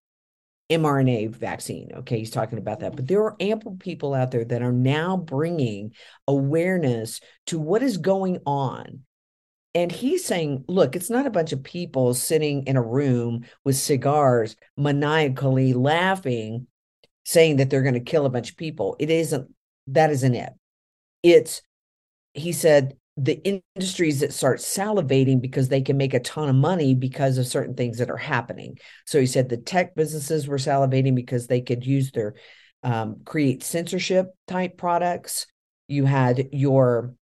mRNA 0.72 1.28
vaccine. 1.28 1.92
Okay, 1.98 2.18
he's 2.18 2.32
talking 2.32 2.58
about 2.58 2.80
that. 2.80 2.96
But 2.96 3.08
there 3.08 3.22
are 3.24 3.36
ample 3.40 3.76
people 3.76 4.16
out 4.16 4.32
there 4.32 4.46
that 4.46 4.64
are 4.64 4.74
now 4.74 5.16
bringing 5.18 5.94
awareness 6.28 7.22
to 7.46 7.60
what 7.60 7.84
is 7.84 7.98
going 7.98 8.40
on. 8.48 9.06
And 9.76 9.92
he's 9.92 10.24
saying, 10.24 10.64
look, 10.70 10.96
it's 10.96 11.10
not 11.10 11.28
a 11.28 11.32
bunch 11.32 11.52
of 11.52 11.62
people 11.62 12.14
sitting 12.14 12.66
in 12.66 12.78
a 12.78 12.82
room 12.82 13.46
with 13.66 13.76
cigars, 13.76 14.56
maniacally 14.78 15.74
laughing, 15.74 16.68
saying 17.26 17.58
that 17.58 17.70
they're 17.70 17.84
going 17.84 17.94
to 17.94 18.00
kill 18.00 18.26
a 18.26 18.30
bunch 18.30 18.52
of 18.52 18.58
people. 18.58 18.96
It 19.00 19.10
isn't, 19.10 19.54
that 19.88 20.12
isn't 20.12 20.34
it. 20.34 20.54
It's, 21.24 21.62
he 22.34 22.54
said, 22.54 22.96
the 23.18 23.62
industries 23.76 24.22
that 24.22 24.34
start 24.34 24.60
salivating 24.60 25.42
because 25.42 25.68
they 25.68 25.82
can 25.82 25.98
make 25.98 26.14
a 26.14 26.20
ton 26.20 26.50
of 26.50 26.56
money 26.56 26.96
because 26.96 27.38
of 27.38 27.46
certain 27.48 27.76
things 27.76 27.98
that 27.98 28.10
are 28.10 28.18
happening. 28.18 28.78
So 29.06 29.20
he 29.20 29.26
said 29.26 29.50
the 29.50 29.58
tech 29.58 29.96
businesses 29.96 30.48
were 30.48 30.58
salivating 30.58 31.16
because 31.16 31.48
they 31.48 31.62
could 31.62 31.86
use 31.86 32.12
their 32.12 32.36
um, 32.84 33.22
create 33.26 33.64
censorship 33.64 34.28
type 34.48 34.78
products. 34.78 35.48
You 35.88 36.06
had 36.06 36.50
your 36.52 37.14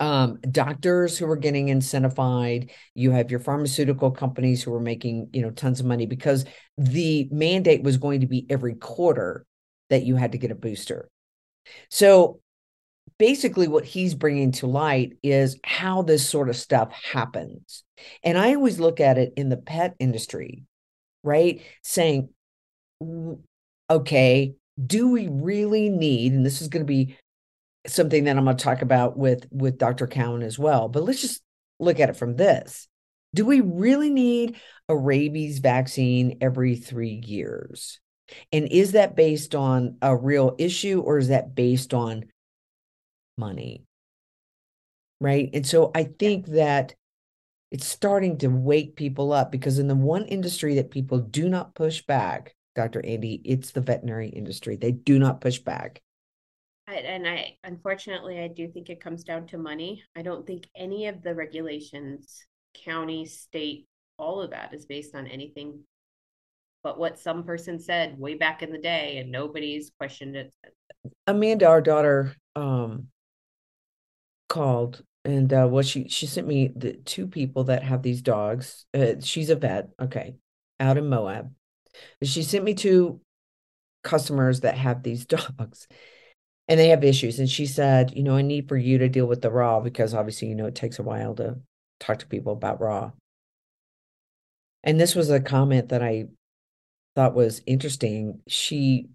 um, 0.00 0.38
doctors 0.50 1.16
who 1.16 1.26
were 1.26 1.36
getting 1.36 1.66
incentivized. 1.68 2.70
You 2.94 3.12
have 3.12 3.30
your 3.30 3.40
pharmaceutical 3.40 4.10
companies 4.10 4.62
who 4.62 4.70
were 4.70 4.80
making 4.80 5.28
you 5.32 5.42
know 5.42 5.50
tons 5.50 5.78
of 5.80 5.86
money 5.86 6.06
because 6.06 6.44
the 6.76 7.28
mandate 7.30 7.82
was 7.82 7.98
going 7.98 8.20
to 8.20 8.26
be 8.26 8.46
every 8.50 8.74
quarter 8.74 9.44
that 9.90 10.04
you 10.04 10.16
had 10.16 10.32
to 10.32 10.38
get 10.38 10.50
a 10.50 10.54
booster. 10.56 11.08
So 11.90 12.40
basically 13.18 13.68
what 13.68 13.84
he's 13.84 14.14
bringing 14.14 14.50
to 14.50 14.66
light 14.66 15.12
is 15.22 15.58
how 15.62 16.02
this 16.02 16.26
sort 16.26 16.48
of 16.48 16.56
stuff 16.56 16.90
happens. 17.12 17.84
And 18.24 18.38
I 18.38 18.54
always 18.54 18.80
look 18.80 18.98
at 18.98 19.18
it 19.18 19.34
in 19.36 19.50
the 19.50 19.58
pet 19.58 19.94
industry, 19.98 20.64
right? 21.22 21.60
Saying, 21.82 22.30
okay, 23.90 24.54
do 24.86 25.08
we 25.10 25.28
really 25.28 25.90
need, 25.90 26.32
and 26.32 26.46
this 26.46 26.62
is 26.62 26.68
going 26.68 26.82
to 26.82 26.88
be 26.90 27.16
something 27.86 28.24
that 28.24 28.36
I'm 28.36 28.44
going 28.44 28.56
to 28.56 28.62
talk 28.64 28.82
about 28.82 29.16
with 29.16 29.46
with 29.50 29.78
Dr. 29.78 30.06
Cowan 30.06 30.42
as 30.42 30.58
well, 30.58 30.88
but 30.88 31.02
let's 31.02 31.20
just 31.20 31.42
look 31.78 32.00
at 32.00 32.10
it 32.10 32.16
from 32.16 32.36
this. 32.36 32.88
Do 33.34 33.44
we 33.44 33.60
really 33.60 34.10
need 34.10 34.56
a 34.88 34.96
rabies 34.96 35.60
vaccine 35.60 36.38
every 36.40 36.76
3 36.76 37.22
years? 37.24 38.00
And 38.52 38.66
is 38.70 38.92
that 38.92 39.16
based 39.16 39.54
on 39.54 39.96
a 40.02 40.16
real 40.16 40.54
issue 40.58 41.00
or 41.00 41.18
is 41.18 41.28
that 41.28 41.54
based 41.54 41.94
on 41.94 42.24
money? 43.38 43.84
Right? 45.20 45.50
And 45.52 45.66
so 45.66 45.90
I 45.94 46.04
think 46.04 46.46
that 46.48 46.94
it's 47.70 47.86
starting 47.86 48.38
to 48.38 48.48
wake 48.48 48.96
people 48.96 49.32
up 49.32 49.52
because 49.52 49.78
in 49.78 49.86
the 49.86 49.94
one 49.94 50.24
industry 50.24 50.74
that 50.74 50.90
people 50.90 51.18
do 51.18 51.48
not 51.48 51.74
push 51.74 52.02
back, 52.02 52.54
Dr. 52.74 53.00
Andi, 53.00 53.40
it's 53.44 53.70
the 53.70 53.80
veterinary 53.80 54.28
industry. 54.28 54.76
They 54.76 54.92
do 54.92 55.18
not 55.18 55.40
push 55.40 55.58
back. 55.58 56.02
And 56.96 57.26
I 57.28 57.56
unfortunately 57.64 58.40
I 58.40 58.48
do 58.48 58.68
think 58.68 58.90
it 58.90 59.00
comes 59.00 59.24
down 59.24 59.46
to 59.48 59.58
money. 59.58 60.02
I 60.16 60.22
don't 60.22 60.46
think 60.46 60.68
any 60.76 61.06
of 61.06 61.22
the 61.22 61.34
regulations, 61.34 62.44
county, 62.84 63.26
state, 63.26 63.86
all 64.18 64.40
of 64.40 64.50
that 64.50 64.74
is 64.74 64.86
based 64.86 65.14
on 65.14 65.26
anything 65.26 65.80
but 66.82 66.98
what 66.98 67.18
some 67.18 67.44
person 67.44 67.78
said 67.78 68.18
way 68.18 68.34
back 68.34 68.62
in 68.62 68.72
the 68.72 68.78
day 68.78 69.18
and 69.18 69.30
nobody's 69.30 69.90
questioned 69.98 70.36
it. 70.36 70.54
Amanda, 71.26 71.66
our 71.66 71.80
daughter, 71.80 72.34
um, 72.56 73.08
called 74.48 75.02
and 75.24 75.52
uh 75.52 75.68
well 75.70 75.82
she 75.82 76.08
she 76.08 76.26
sent 76.26 76.46
me 76.46 76.72
the 76.74 76.94
two 76.94 77.26
people 77.26 77.64
that 77.64 77.82
have 77.82 78.02
these 78.02 78.22
dogs. 78.22 78.86
Uh, 78.92 79.12
she's 79.20 79.50
a 79.50 79.54
vet, 79.54 79.90
okay, 80.00 80.34
out 80.80 80.98
in 80.98 81.08
Moab. 81.08 81.52
She 82.22 82.42
sent 82.42 82.64
me 82.64 82.74
two 82.74 83.20
customers 84.02 84.60
that 84.60 84.76
have 84.76 85.02
these 85.02 85.26
dogs 85.26 85.86
and 86.70 86.78
they 86.78 86.88
have 86.88 87.02
issues. 87.02 87.40
And 87.40 87.50
she 87.50 87.66
said, 87.66 88.12
you 88.16 88.22
know, 88.22 88.36
I 88.36 88.42
need 88.42 88.68
for 88.68 88.76
you 88.76 88.98
to 88.98 89.08
deal 89.08 89.26
with 89.26 89.42
the 89.42 89.50
raw 89.50 89.80
because 89.80 90.14
obviously, 90.14 90.48
you 90.48 90.54
know, 90.54 90.66
it 90.66 90.76
takes 90.76 91.00
a 91.00 91.02
while 91.02 91.34
to 91.34 91.58
talk 91.98 92.20
to 92.20 92.26
people 92.26 92.52
about 92.52 92.80
raw. 92.80 93.10
And 94.84 94.98
this 94.98 95.16
was 95.16 95.30
a 95.30 95.40
comment 95.40 95.88
that 95.88 96.00
I 96.00 96.26
thought 97.16 97.34
was 97.34 97.60
interesting. 97.66 98.40
She 98.46 99.08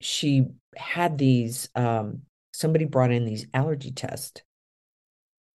she 0.00 0.44
had 0.76 1.16
these 1.16 1.70
um 1.74 2.20
somebody 2.52 2.84
brought 2.84 3.12
in 3.12 3.24
these 3.24 3.46
allergy 3.54 3.90
tests. 3.90 4.42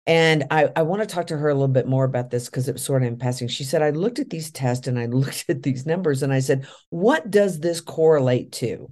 And 0.07 0.45
I, 0.49 0.69
I 0.75 0.81
want 0.81 1.01
to 1.03 1.07
talk 1.07 1.27
to 1.27 1.37
her 1.37 1.47
a 1.47 1.53
little 1.53 1.67
bit 1.67 1.87
more 1.87 2.05
about 2.05 2.31
this 2.31 2.47
because 2.47 2.67
it 2.67 2.73
was 2.73 2.83
sort 2.83 3.03
of 3.03 3.07
in 3.07 3.17
passing. 3.17 3.47
She 3.47 3.63
said, 3.63 3.81
I 3.83 3.91
looked 3.91 4.19
at 4.19 4.31
these 4.31 4.51
tests 4.51 4.87
and 4.87 4.97
I 4.99 5.05
looked 5.11 5.45
at 5.47 5.61
these 5.61 5.85
numbers 5.85 6.23
and 6.23 6.33
I 6.33 6.39
said, 6.39 6.67
what 6.89 7.29
does 7.29 7.59
this 7.59 7.81
correlate 7.81 8.51
to? 8.53 8.89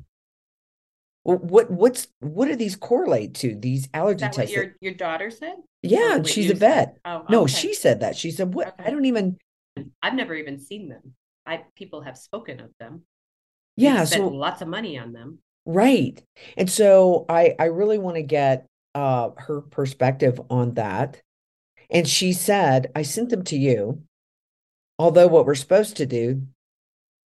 What 1.23 1.69
what's 1.69 2.07
what 2.19 2.47
do 2.47 2.55
these 2.55 2.75
correlate 2.75 3.35
to? 3.35 3.55
These 3.55 3.89
allergy 3.93 4.27
tests. 4.31 4.51
your 4.51 4.75
your 4.81 4.93
daughter 4.93 5.29
said? 5.29 5.55
yeah, 5.83 6.21
she's 6.23 6.49
a 6.49 6.55
vet. 6.55 6.97
Oh, 7.05 7.25
No, 7.29 7.43
okay. 7.43 7.53
she 7.53 7.73
said 7.73 7.99
that. 7.99 8.15
She 8.15 8.31
said, 8.31 8.53
What 8.53 8.73
I 8.79 8.89
don't 8.89 9.05
even 9.05 9.37
I've 10.01 10.15
never 10.15 10.33
even 10.33 10.57
seen 10.59 10.89
them. 10.89 11.13
I 11.45 11.63
people 11.75 12.01
have 12.01 12.17
spoken 12.17 12.59
of 12.59 12.71
them. 12.79 13.03
yeah, 13.75 13.99
They've 13.99 14.07
so 14.07 14.27
lots 14.27 14.61
of 14.61 14.67
money 14.67 14.97
on 14.97 15.13
them. 15.13 15.39
Right. 15.65 16.21
And 16.57 16.69
so 16.69 17.25
I 17.29 17.55
I 17.59 17.65
really 17.65 17.99
want 17.99 18.15
to 18.15 18.23
get 18.23 18.65
uh 18.95 19.29
her 19.37 19.61
perspective 19.61 20.41
on 20.49 20.73
that. 20.73 21.21
And 21.91 22.07
she 22.07 22.33
said, 22.33 22.89
I 22.95 23.03
sent 23.03 23.29
them 23.29 23.43
to 23.45 23.57
you. 23.57 24.01
Although 24.97 25.27
what 25.27 25.45
we're 25.45 25.55
supposed 25.55 25.97
to 25.97 26.05
do 26.07 26.47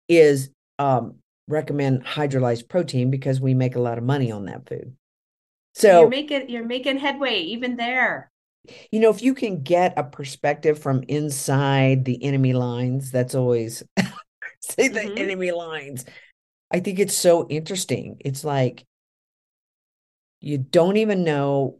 is 0.08 0.50
um 0.78 1.16
recommend 1.48 2.04
hydrolyzed 2.04 2.68
protein 2.68 3.10
because 3.10 3.40
we 3.40 3.54
make 3.54 3.76
a 3.76 3.80
lot 3.80 3.98
of 3.98 4.04
money 4.04 4.30
on 4.30 4.46
that 4.46 4.68
food. 4.68 4.94
So 5.74 6.00
you're 6.00 6.10
making 6.10 6.48
you're 6.50 6.64
making 6.66 6.98
headway 6.98 7.40
even 7.40 7.76
there. 7.76 8.30
you 8.90 9.00
know, 9.00 9.10
if 9.10 9.22
you 9.22 9.34
can 9.34 9.62
get 9.62 9.94
a 9.96 10.04
perspective 10.04 10.78
from 10.78 11.02
inside 11.08 12.04
the 12.04 12.22
enemy 12.22 12.52
lines, 12.52 13.10
that's 13.10 13.34
always 13.34 13.82
say 14.60 14.88
the 14.88 15.00
Mhm. 15.00 15.18
enemy 15.18 15.50
lines. 15.50 16.04
I 16.70 16.80
think 16.80 16.98
it's 16.98 17.16
so 17.16 17.46
interesting. 17.48 18.16
It's 18.20 18.44
like 18.44 18.84
you 20.40 20.58
don't 20.58 20.96
even 20.96 21.24
know 21.24 21.78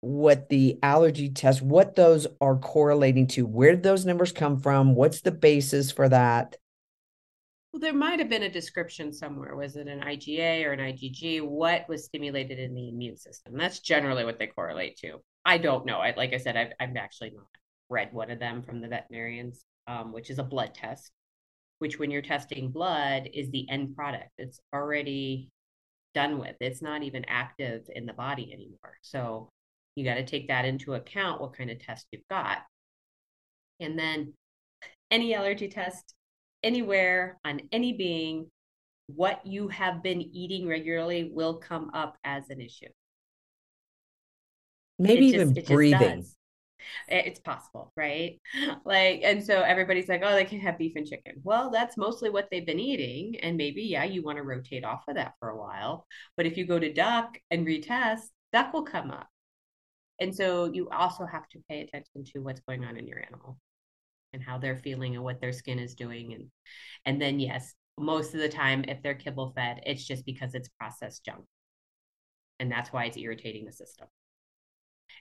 what 0.00 0.48
the 0.48 0.78
allergy 0.82 1.28
test, 1.30 1.62
what 1.62 1.96
those 1.96 2.26
are 2.40 2.56
correlating 2.56 3.26
to, 3.28 3.46
where 3.46 3.72
did 3.72 3.82
those 3.82 4.06
numbers 4.06 4.32
come 4.32 4.60
from, 4.60 4.94
what's 4.94 5.22
the 5.22 5.32
basis 5.32 5.90
for 5.90 6.08
that? 6.08 6.56
Well, 7.76 7.82
there 7.82 7.92
might 7.92 8.20
have 8.20 8.30
been 8.30 8.44
a 8.44 8.48
description 8.48 9.12
somewhere. 9.12 9.54
Was 9.54 9.76
it 9.76 9.86
an 9.86 10.00
IgA 10.00 10.64
or 10.64 10.72
an 10.72 10.80
IgG? 10.80 11.42
What 11.42 11.86
was 11.90 12.06
stimulated 12.06 12.58
in 12.58 12.74
the 12.74 12.88
immune 12.88 13.18
system? 13.18 13.54
That's 13.54 13.80
generally 13.80 14.24
what 14.24 14.38
they 14.38 14.46
correlate 14.46 14.96
to. 15.00 15.20
I 15.44 15.58
don't 15.58 15.84
know. 15.84 15.98
I, 15.98 16.14
like 16.16 16.32
I 16.32 16.38
said, 16.38 16.56
I've, 16.56 16.72
I've 16.80 16.96
actually 16.96 17.32
not 17.36 17.44
read 17.90 18.14
one 18.14 18.30
of 18.30 18.38
them 18.38 18.62
from 18.62 18.80
the 18.80 18.88
veterinarians, 18.88 19.62
um, 19.86 20.14
which 20.14 20.30
is 20.30 20.38
a 20.38 20.42
blood 20.42 20.72
test, 20.72 21.12
which 21.78 21.98
when 21.98 22.10
you're 22.10 22.22
testing 22.22 22.70
blood 22.70 23.28
is 23.34 23.50
the 23.50 23.68
end 23.68 23.94
product. 23.94 24.30
It's 24.38 24.58
already 24.74 25.50
done 26.14 26.38
with. 26.38 26.56
It's 26.60 26.80
not 26.80 27.02
even 27.02 27.26
active 27.28 27.82
in 27.94 28.06
the 28.06 28.14
body 28.14 28.54
anymore. 28.54 28.96
So 29.02 29.50
you 29.96 30.04
got 30.06 30.14
to 30.14 30.24
take 30.24 30.48
that 30.48 30.64
into 30.64 30.94
account, 30.94 31.42
what 31.42 31.52
kind 31.52 31.70
of 31.70 31.78
test 31.78 32.06
you've 32.10 32.26
got. 32.30 32.56
And 33.80 33.98
then 33.98 34.32
any 35.10 35.34
allergy 35.34 35.68
test 35.68 36.14
anywhere 36.62 37.38
on 37.44 37.60
any 37.72 37.92
being, 37.92 38.50
what 39.06 39.44
you 39.46 39.68
have 39.68 40.02
been 40.02 40.20
eating 40.20 40.66
regularly 40.66 41.30
will 41.32 41.54
come 41.58 41.90
up 41.94 42.16
as 42.24 42.50
an 42.50 42.60
issue. 42.60 42.88
Maybe 44.98 45.26
even 45.26 45.52
breathing. 45.66 46.24
It's 47.08 47.40
possible, 47.40 47.92
right? 47.96 48.40
Like, 48.84 49.22
and 49.24 49.44
so 49.44 49.62
everybody's 49.62 50.08
like, 50.08 50.22
oh, 50.24 50.32
they 50.32 50.44
can 50.44 50.60
have 50.60 50.78
beef 50.78 50.92
and 50.96 51.06
chicken. 51.06 51.34
Well, 51.42 51.70
that's 51.70 51.96
mostly 51.96 52.30
what 52.30 52.48
they've 52.50 52.66
been 52.66 52.78
eating. 52.78 53.38
And 53.40 53.56
maybe, 53.56 53.82
yeah, 53.82 54.04
you 54.04 54.22
want 54.22 54.38
to 54.38 54.44
rotate 54.44 54.84
off 54.84 55.02
of 55.08 55.16
that 55.16 55.34
for 55.40 55.48
a 55.48 55.56
while. 55.56 56.06
But 56.36 56.46
if 56.46 56.56
you 56.56 56.66
go 56.66 56.78
to 56.78 56.92
duck 56.92 57.36
and 57.50 57.66
retest, 57.66 58.22
duck 58.52 58.72
will 58.72 58.84
come 58.84 59.10
up. 59.10 59.28
And 60.20 60.34
so 60.34 60.66
you 60.72 60.88
also 60.90 61.26
have 61.26 61.48
to 61.48 61.58
pay 61.68 61.80
attention 61.80 62.24
to 62.32 62.40
what's 62.40 62.60
going 62.60 62.84
on 62.84 62.96
in 62.96 63.06
your 63.06 63.22
animal 63.22 63.58
and 64.36 64.44
how 64.44 64.58
they're 64.58 64.76
feeling 64.76 65.14
and 65.14 65.24
what 65.24 65.40
their 65.40 65.52
skin 65.52 65.78
is 65.78 65.94
doing. 65.94 66.34
And 66.34 66.50
and 67.06 67.20
then 67.20 67.40
yes, 67.40 67.74
most 67.98 68.34
of 68.34 68.40
the 68.40 68.48
time, 68.48 68.84
if 68.86 69.02
they're 69.02 69.14
kibble 69.14 69.52
fed, 69.56 69.80
it's 69.86 70.06
just 70.06 70.26
because 70.26 70.54
it's 70.54 70.68
processed 70.78 71.24
junk. 71.24 71.44
And 72.60 72.70
that's 72.70 72.92
why 72.92 73.06
it's 73.06 73.16
irritating 73.16 73.64
the 73.64 73.72
system. 73.72 74.08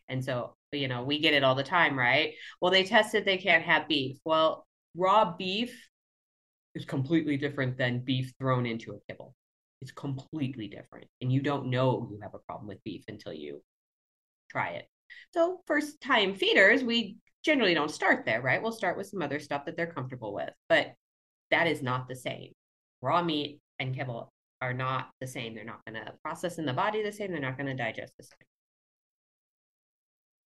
And 0.10 0.24
so, 0.24 0.56
you 0.74 0.88
know, 0.90 1.04
we 1.04 1.20
get 1.20 1.34
it 1.34 1.44
all 1.44 1.56
the 1.56 1.64
time, 1.64 1.98
right? 1.98 2.34
Well, 2.60 2.72
they 2.72 2.84
tested 2.84 3.24
they 3.24 3.38
can't 3.38 3.64
have 3.64 3.88
beef. 3.88 4.18
Well, 4.26 4.68
raw 4.96 5.34
beef 5.38 5.90
is 6.76 6.86
completely 6.86 7.38
different 7.38 7.78
than 7.78 8.04
beef 8.04 8.34
thrown 8.38 8.66
into 8.66 8.92
a 8.92 9.00
kibble. 9.08 9.34
It's 9.82 9.92
completely 9.92 10.68
different. 10.68 11.08
And 11.22 11.32
you 11.32 11.42
don't 11.42 11.70
know 11.70 12.10
you 12.12 12.20
have 12.22 12.34
a 12.34 12.40
problem 12.40 12.68
with 12.68 12.84
beef 12.84 13.06
until 13.08 13.34
you 13.34 13.62
try 14.52 14.72
it. 14.72 14.90
So, 15.34 15.62
first 15.66 16.02
time 16.02 16.36
feeders, 16.36 16.84
we 16.84 17.18
generally 17.44 17.74
don't 17.74 17.92
start 17.92 18.26
there, 18.26 18.42
right? 18.42 18.62
We'll 18.62 18.72
start 18.72 18.98
with 18.98 19.08
some 19.08 19.22
other 19.22 19.40
stuff 19.40 19.66
that 19.66 19.78
they're 19.78 19.86
comfortable 19.86 20.34
with, 20.34 20.50
but 20.68 20.94
that 21.52 21.68
is 21.68 21.82
not 21.82 22.08
the 22.08 22.16
same. 22.16 22.52
Raw 23.02 23.22
meat 23.22 23.60
and 23.80 23.96
kibble 23.96 24.34
are 24.62 24.74
not 24.74 25.10
the 25.22 25.28
same. 25.28 25.54
They're 25.54 25.64
not 25.64 25.86
going 25.86 26.04
to 26.04 26.14
process 26.24 26.58
in 26.58 26.66
the 26.66 26.74
body 26.74 27.04
the 27.04 27.12
same. 27.12 27.32
They're 27.32 27.40
not 27.40 27.58
going 27.58 27.68
to 27.68 27.76
digest 27.76 28.14
the 28.18 28.24
same. 28.24 28.48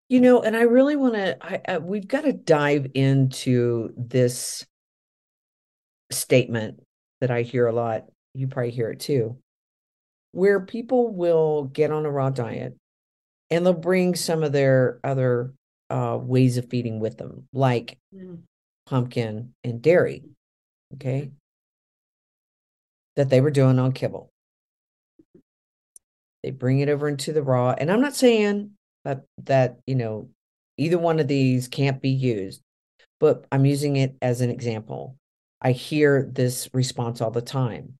You 0.09 0.21
know, 0.21 0.41
and 0.41 0.57
I 0.57 0.61
really 0.61 0.95
want 0.95 1.13
to, 1.13 1.79
we've 1.83 2.07
got 2.07 2.21
to 2.21 2.33
dive 2.33 2.87
into 2.95 3.93
this 3.95 4.65
statement 6.11 6.81
that 7.21 7.29
I 7.29 7.43
hear 7.43 7.67
a 7.67 7.73
lot. 7.73 8.05
You 8.33 8.47
probably 8.47 8.71
hear 8.71 8.89
it 8.89 8.99
too, 8.99 9.37
where 10.31 10.59
people 10.59 11.13
will 11.13 11.65
get 11.65 11.91
on 11.91 12.05
a 12.05 12.11
raw 12.11 12.31
diet 12.31 12.75
and 13.51 13.65
they'll 13.65 13.73
bring 13.73 14.15
some 14.15 14.43
of 14.43 14.51
their 14.51 14.99
other 15.03 15.53
uh, 15.89 16.17
ways 16.21 16.57
of 16.57 16.69
feeding 16.69 16.99
with 16.99 17.17
them, 17.17 17.47
like 17.53 17.97
mm. 18.15 18.39
pumpkin 18.85 19.53
and 19.63 19.81
dairy. 19.81 20.23
Okay. 20.95 21.31
That 23.15 23.29
they 23.29 23.41
were 23.41 23.51
doing 23.51 23.79
on 23.79 23.91
kibble. 23.91 24.29
They 26.43 26.51
bring 26.51 26.79
it 26.79 26.89
over 26.89 27.09
into 27.09 27.33
the 27.33 27.43
raw. 27.43 27.75
And 27.77 27.91
I'm 27.91 28.01
not 28.01 28.15
saying 28.15 28.71
that 29.05 29.23
that 29.45 29.79
you 29.87 29.95
know 29.95 30.29
either 30.77 30.97
one 30.97 31.19
of 31.19 31.27
these 31.27 31.67
can't 31.67 32.01
be 32.01 32.09
used 32.09 32.61
but 33.19 33.45
i'm 33.51 33.65
using 33.65 33.95
it 33.95 34.15
as 34.21 34.41
an 34.41 34.49
example 34.49 35.15
i 35.61 35.71
hear 35.71 36.29
this 36.33 36.69
response 36.73 37.21
all 37.21 37.31
the 37.31 37.41
time 37.41 37.93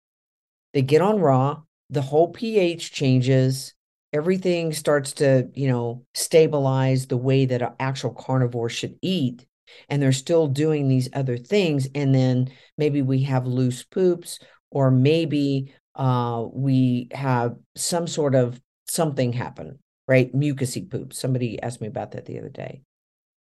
they 0.74 0.82
get 0.82 1.02
on 1.02 1.20
raw 1.20 1.60
the 1.90 2.02
whole 2.02 2.30
ph 2.30 2.92
changes 2.92 3.74
everything 4.14 4.74
starts 4.74 5.14
to 5.14 5.50
you 5.54 5.68
know 5.68 6.06
stabilize 6.14 7.08
the 7.08 7.18
way 7.18 7.46
that 7.46 7.62
an 7.62 7.74
actual 7.80 8.12
carnivore 8.12 8.70
should 8.70 8.96
eat 9.02 9.46
and 9.88 10.02
they're 10.02 10.12
still 10.12 10.48
doing 10.48 10.88
these 10.88 11.10
other 11.14 11.38
things 11.38 11.88
and 11.94 12.14
then 12.14 12.50
maybe 12.78 13.02
we 13.02 13.24
have 13.24 13.46
loose 13.46 13.84
poops 13.84 14.40
or 14.72 14.90
maybe 14.90 15.74
uh, 15.96 16.46
we 16.52 17.08
have 17.12 17.56
some 17.76 18.08
sort 18.08 18.34
of 18.34 18.60
something 18.88 19.34
happen 19.34 19.78
right? 20.10 20.34
Mucusy 20.34 20.90
poop. 20.90 21.14
Somebody 21.14 21.62
asked 21.62 21.82
me 21.82 21.88
about 21.88 22.12
that 22.12 22.26
the 22.26 22.40
other 22.40 22.50
day. 22.50 22.82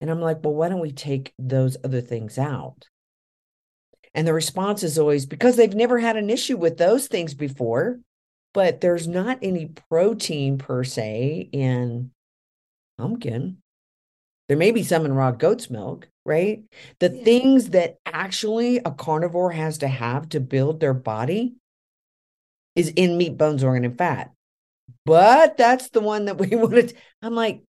And 0.02 0.12
I'm 0.12 0.20
like, 0.20 0.44
well, 0.44 0.54
why 0.54 0.68
don't 0.68 0.82
we 0.82 0.92
take 0.92 1.34
those 1.40 1.78
other 1.82 2.02
things 2.02 2.38
out? 2.38 2.86
And 4.14 4.28
the 4.28 4.34
response 4.34 4.84
is 4.84 5.00
always 5.00 5.26
because 5.26 5.56
they've 5.56 5.74
never 5.74 5.98
had 5.98 6.18
an 6.18 6.30
issue 6.30 6.58
with 6.58 6.78
those 6.78 7.08
things 7.08 7.34
before, 7.34 8.00
but 8.58 8.82
there's 8.82 9.08
not 9.08 9.38
any 9.44 9.68
protein 9.68 10.58
per 10.58 10.84
se 10.84 11.48
in 11.52 12.10
pumpkin. 12.98 13.58
There 14.48 14.58
may 14.58 14.72
be 14.72 14.82
some 14.82 15.06
in 15.06 15.14
raw 15.14 15.30
goat's 15.30 15.70
milk, 15.70 16.10
right? 16.26 16.64
The 17.00 17.14
yeah. 17.14 17.24
things 17.24 17.70
that 17.70 18.00
actually 18.04 18.78
a 18.78 18.90
carnivore 18.90 19.52
has 19.52 19.78
to 19.78 19.88
have 19.88 20.30
to 20.30 20.40
build 20.40 20.80
their 20.80 20.96
body 20.96 21.58
is 22.76 22.90
in 22.96 23.20
meat, 23.20 23.38
bones, 23.38 23.64
organ, 23.64 23.86
and 23.86 23.96
fat 23.96 24.32
but 25.06 25.58
that's 25.58 25.90
the 25.90 26.02
one 26.02 26.26
that 26.26 26.38
we 26.40 26.48
wanted. 26.48 26.98
I'm 27.22 27.36
like, 27.36 27.62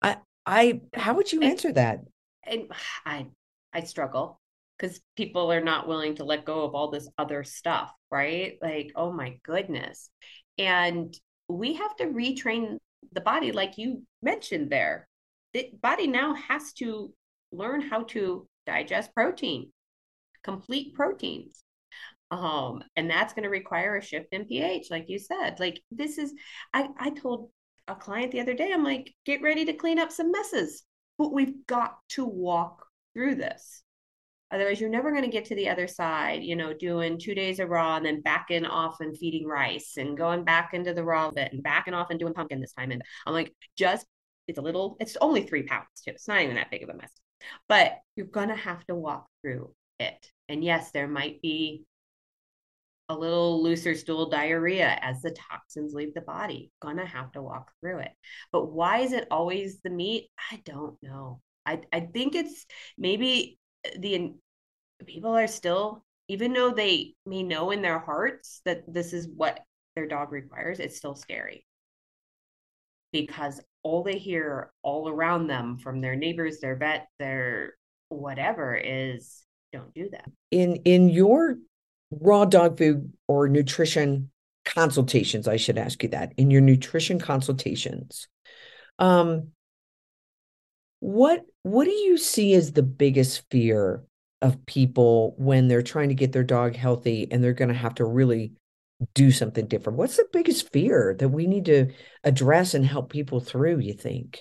I, 0.00 0.18
I, 0.44 0.80
how 0.94 1.14
would 1.14 1.32
you 1.32 1.42
answer 1.42 1.72
that? 1.72 2.00
And 2.44 2.70
I, 3.06 3.26
I 3.72 3.82
struggle 3.84 4.40
because 4.82 5.00
people 5.16 5.52
are 5.52 5.60
not 5.60 5.86
willing 5.86 6.16
to 6.16 6.24
let 6.24 6.44
go 6.44 6.64
of 6.64 6.74
all 6.74 6.90
this 6.90 7.08
other 7.16 7.44
stuff, 7.44 7.92
right? 8.10 8.58
Like, 8.60 8.90
oh 8.96 9.12
my 9.12 9.38
goodness. 9.44 10.10
And 10.58 11.16
we 11.48 11.74
have 11.74 11.94
to 11.96 12.06
retrain 12.06 12.78
the 13.12 13.20
body, 13.20 13.52
like 13.52 13.78
you 13.78 14.02
mentioned 14.22 14.70
there. 14.70 15.08
The 15.54 15.70
body 15.80 16.08
now 16.08 16.34
has 16.34 16.72
to 16.74 17.12
learn 17.52 17.80
how 17.80 18.04
to 18.04 18.48
digest 18.66 19.14
protein, 19.14 19.70
complete 20.42 20.94
proteins 20.94 21.62
um 22.32 22.82
and 22.96 23.10
that's 23.10 23.34
going 23.34 23.42
to 23.42 23.50
require 23.50 23.96
a 23.96 24.02
shift 24.02 24.28
in 24.32 24.46
ph 24.46 24.90
like 24.90 25.04
you 25.06 25.18
said 25.18 25.60
like 25.60 25.82
this 25.90 26.16
is 26.16 26.32
i 26.72 26.88
i 26.98 27.10
told 27.10 27.50
a 27.88 27.94
client 27.94 28.32
the 28.32 28.40
other 28.40 28.54
day 28.54 28.72
i'm 28.72 28.82
like 28.82 29.12
get 29.26 29.42
ready 29.42 29.66
to 29.66 29.74
clean 29.74 29.98
up 29.98 30.10
some 30.10 30.32
messes 30.32 30.82
but 31.18 31.30
we've 31.30 31.66
got 31.66 31.98
to 32.08 32.24
walk 32.24 32.86
through 33.12 33.34
this 33.34 33.82
otherwise 34.52 34.80
you're 34.80 34.90
never 34.90 35.10
going 35.10 35.24
to 35.24 35.30
get 35.30 35.44
to 35.44 35.54
the 35.54 35.68
other 35.68 35.86
side 35.86 36.42
you 36.42 36.54
know 36.54 36.72
doing 36.72 37.18
two 37.18 37.34
days 37.34 37.58
of 37.58 37.68
raw 37.68 37.96
and 37.96 38.06
then 38.06 38.20
backing 38.20 38.64
off 38.64 38.96
and 39.00 39.16
feeding 39.16 39.46
rice 39.46 39.94
and 39.96 40.16
going 40.16 40.44
back 40.44 40.74
into 40.74 40.94
the 40.94 41.04
raw 41.04 41.30
bit 41.30 41.52
and 41.52 41.62
backing 41.62 41.94
off 41.94 42.10
and 42.10 42.20
doing 42.20 42.34
pumpkin 42.34 42.60
this 42.60 42.72
time 42.72 42.90
and 42.90 43.02
i'm 43.26 43.32
like 43.32 43.52
just 43.76 44.06
it's 44.48 44.58
a 44.58 44.62
little 44.62 44.96
it's 45.00 45.16
only 45.20 45.42
three 45.42 45.62
pounds 45.62 45.86
too 46.04 46.10
it's 46.10 46.28
not 46.28 46.40
even 46.42 46.56
that 46.56 46.70
big 46.70 46.82
of 46.82 46.88
a 46.88 46.94
mess 46.94 47.12
but 47.68 47.98
you're 48.16 48.26
going 48.26 48.48
to 48.48 48.54
have 48.54 48.84
to 48.86 48.94
walk 48.94 49.26
through 49.40 49.72
it 49.98 50.30
and 50.48 50.62
yes 50.62 50.90
there 50.92 51.08
might 51.08 51.40
be 51.42 51.84
a 53.08 53.14
little 53.14 53.62
looser 53.62 53.94
stool 53.94 54.30
diarrhea 54.30 54.98
as 55.02 55.20
the 55.20 55.30
toxins 55.50 55.92
leave 55.92 56.14
the 56.14 56.22
body. 56.22 56.70
Gonna 56.80 57.04
have 57.04 57.30
to 57.32 57.42
walk 57.42 57.70
through 57.80 57.98
it. 57.98 58.12
But 58.52 58.72
why 58.72 59.00
is 59.00 59.12
it 59.12 59.28
always 59.30 59.80
the 59.82 59.90
meat? 59.90 60.30
I 60.50 60.62
don't 60.64 60.96
know. 61.02 61.40
I, 61.66 61.80
I 61.92 62.00
think 62.00 62.34
it's 62.34 62.66
maybe 62.98 63.58
the 63.98 64.34
people 65.06 65.36
are 65.36 65.46
still, 65.46 66.04
even 66.28 66.52
though 66.52 66.70
they 66.70 67.14
may 67.26 67.42
know 67.42 67.70
in 67.70 67.82
their 67.82 67.98
hearts 67.98 68.60
that 68.64 68.82
this 68.92 69.12
is 69.12 69.28
what 69.28 69.60
their 69.96 70.06
dog 70.06 70.32
requires, 70.32 70.80
it's 70.80 70.96
still 70.96 71.14
scary 71.14 71.64
because 73.12 73.60
all 73.82 74.02
they 74.02 74.18
hear 74.18 74.72
all 74.82 75.08
around 75.08 75.46
them 75.46 75.76
from 75.78 76.00
their 76.00 76.16
neighbors, 76.16 76.60
their 76.60 76.76
vet, 76.76 77.08
their 77.18 77.74
whatever 78.08 78.74
is 78.74 79.44
don't 79.72 79.92
do 79.94 80.08
that. 80.10 80.30
In 80.50 80.76
in 80.84 81.08
your 81.08 81.56
raw 82.10 82.44
dog 82.44 82.78
food 82.78 83.12
or 83.26 83.48
nutrition 83.48 84.30
consultations 84.64 85.48
i 85.48 85.56
should 85.56 85.78
ask 85.78 86.02
you 86.02 86.08
that 86.10 86.32
in 86.36 86.50
your 86.50 86.60
nutrition 86.60 87.18
consultations 87.18 88.28
um 88.98 89.48
what 91.00 91.44
what 91.62 91.84
do 91.84 91.90
you 91.90 92.16
see 92.16 92.54
as 92.54 92.72
the 92.72 92.82
biggest 92.82 93.42
fear 93.50 94.04
of 94.42 94.64
people 94.66 95.34
when 95.38 95.68
they're 95.68 95.82
trying 95.82 96.08
to 96.08 96.14
get 96.14 96.32
their 96.32 96.44
dog 96.44 96.74
healthy 96.74 97.28
and 97.30 97.42
they're 97.42 97.52
going 97.52 97.68
to 97.68 97.74
have 97.74 97.94
to 97.94 98.04
really 98.04 98.52
do 99.14 99.30
something 99.30 99.66
different. 99.66 99.98
What's 99.98 100.16
the 100.16 100.26
biggest 100.32 100.70
fear 100.72 101.16
that 101.18 101.28
we 101.28 101.46
need 101.46 101.64
to 101.66 101.92
address 102.24 102.74
and 102.74 102.84
help 102.84 103.10
people 103.10 103.40
through 103.40 103.78
you 103.78 103.94
think? 103.94 104.40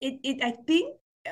It, 0.00 0.18
it 0.24 0.42
i 0.42 0.50
think 0.50 0.96
uh, 1.24 1.30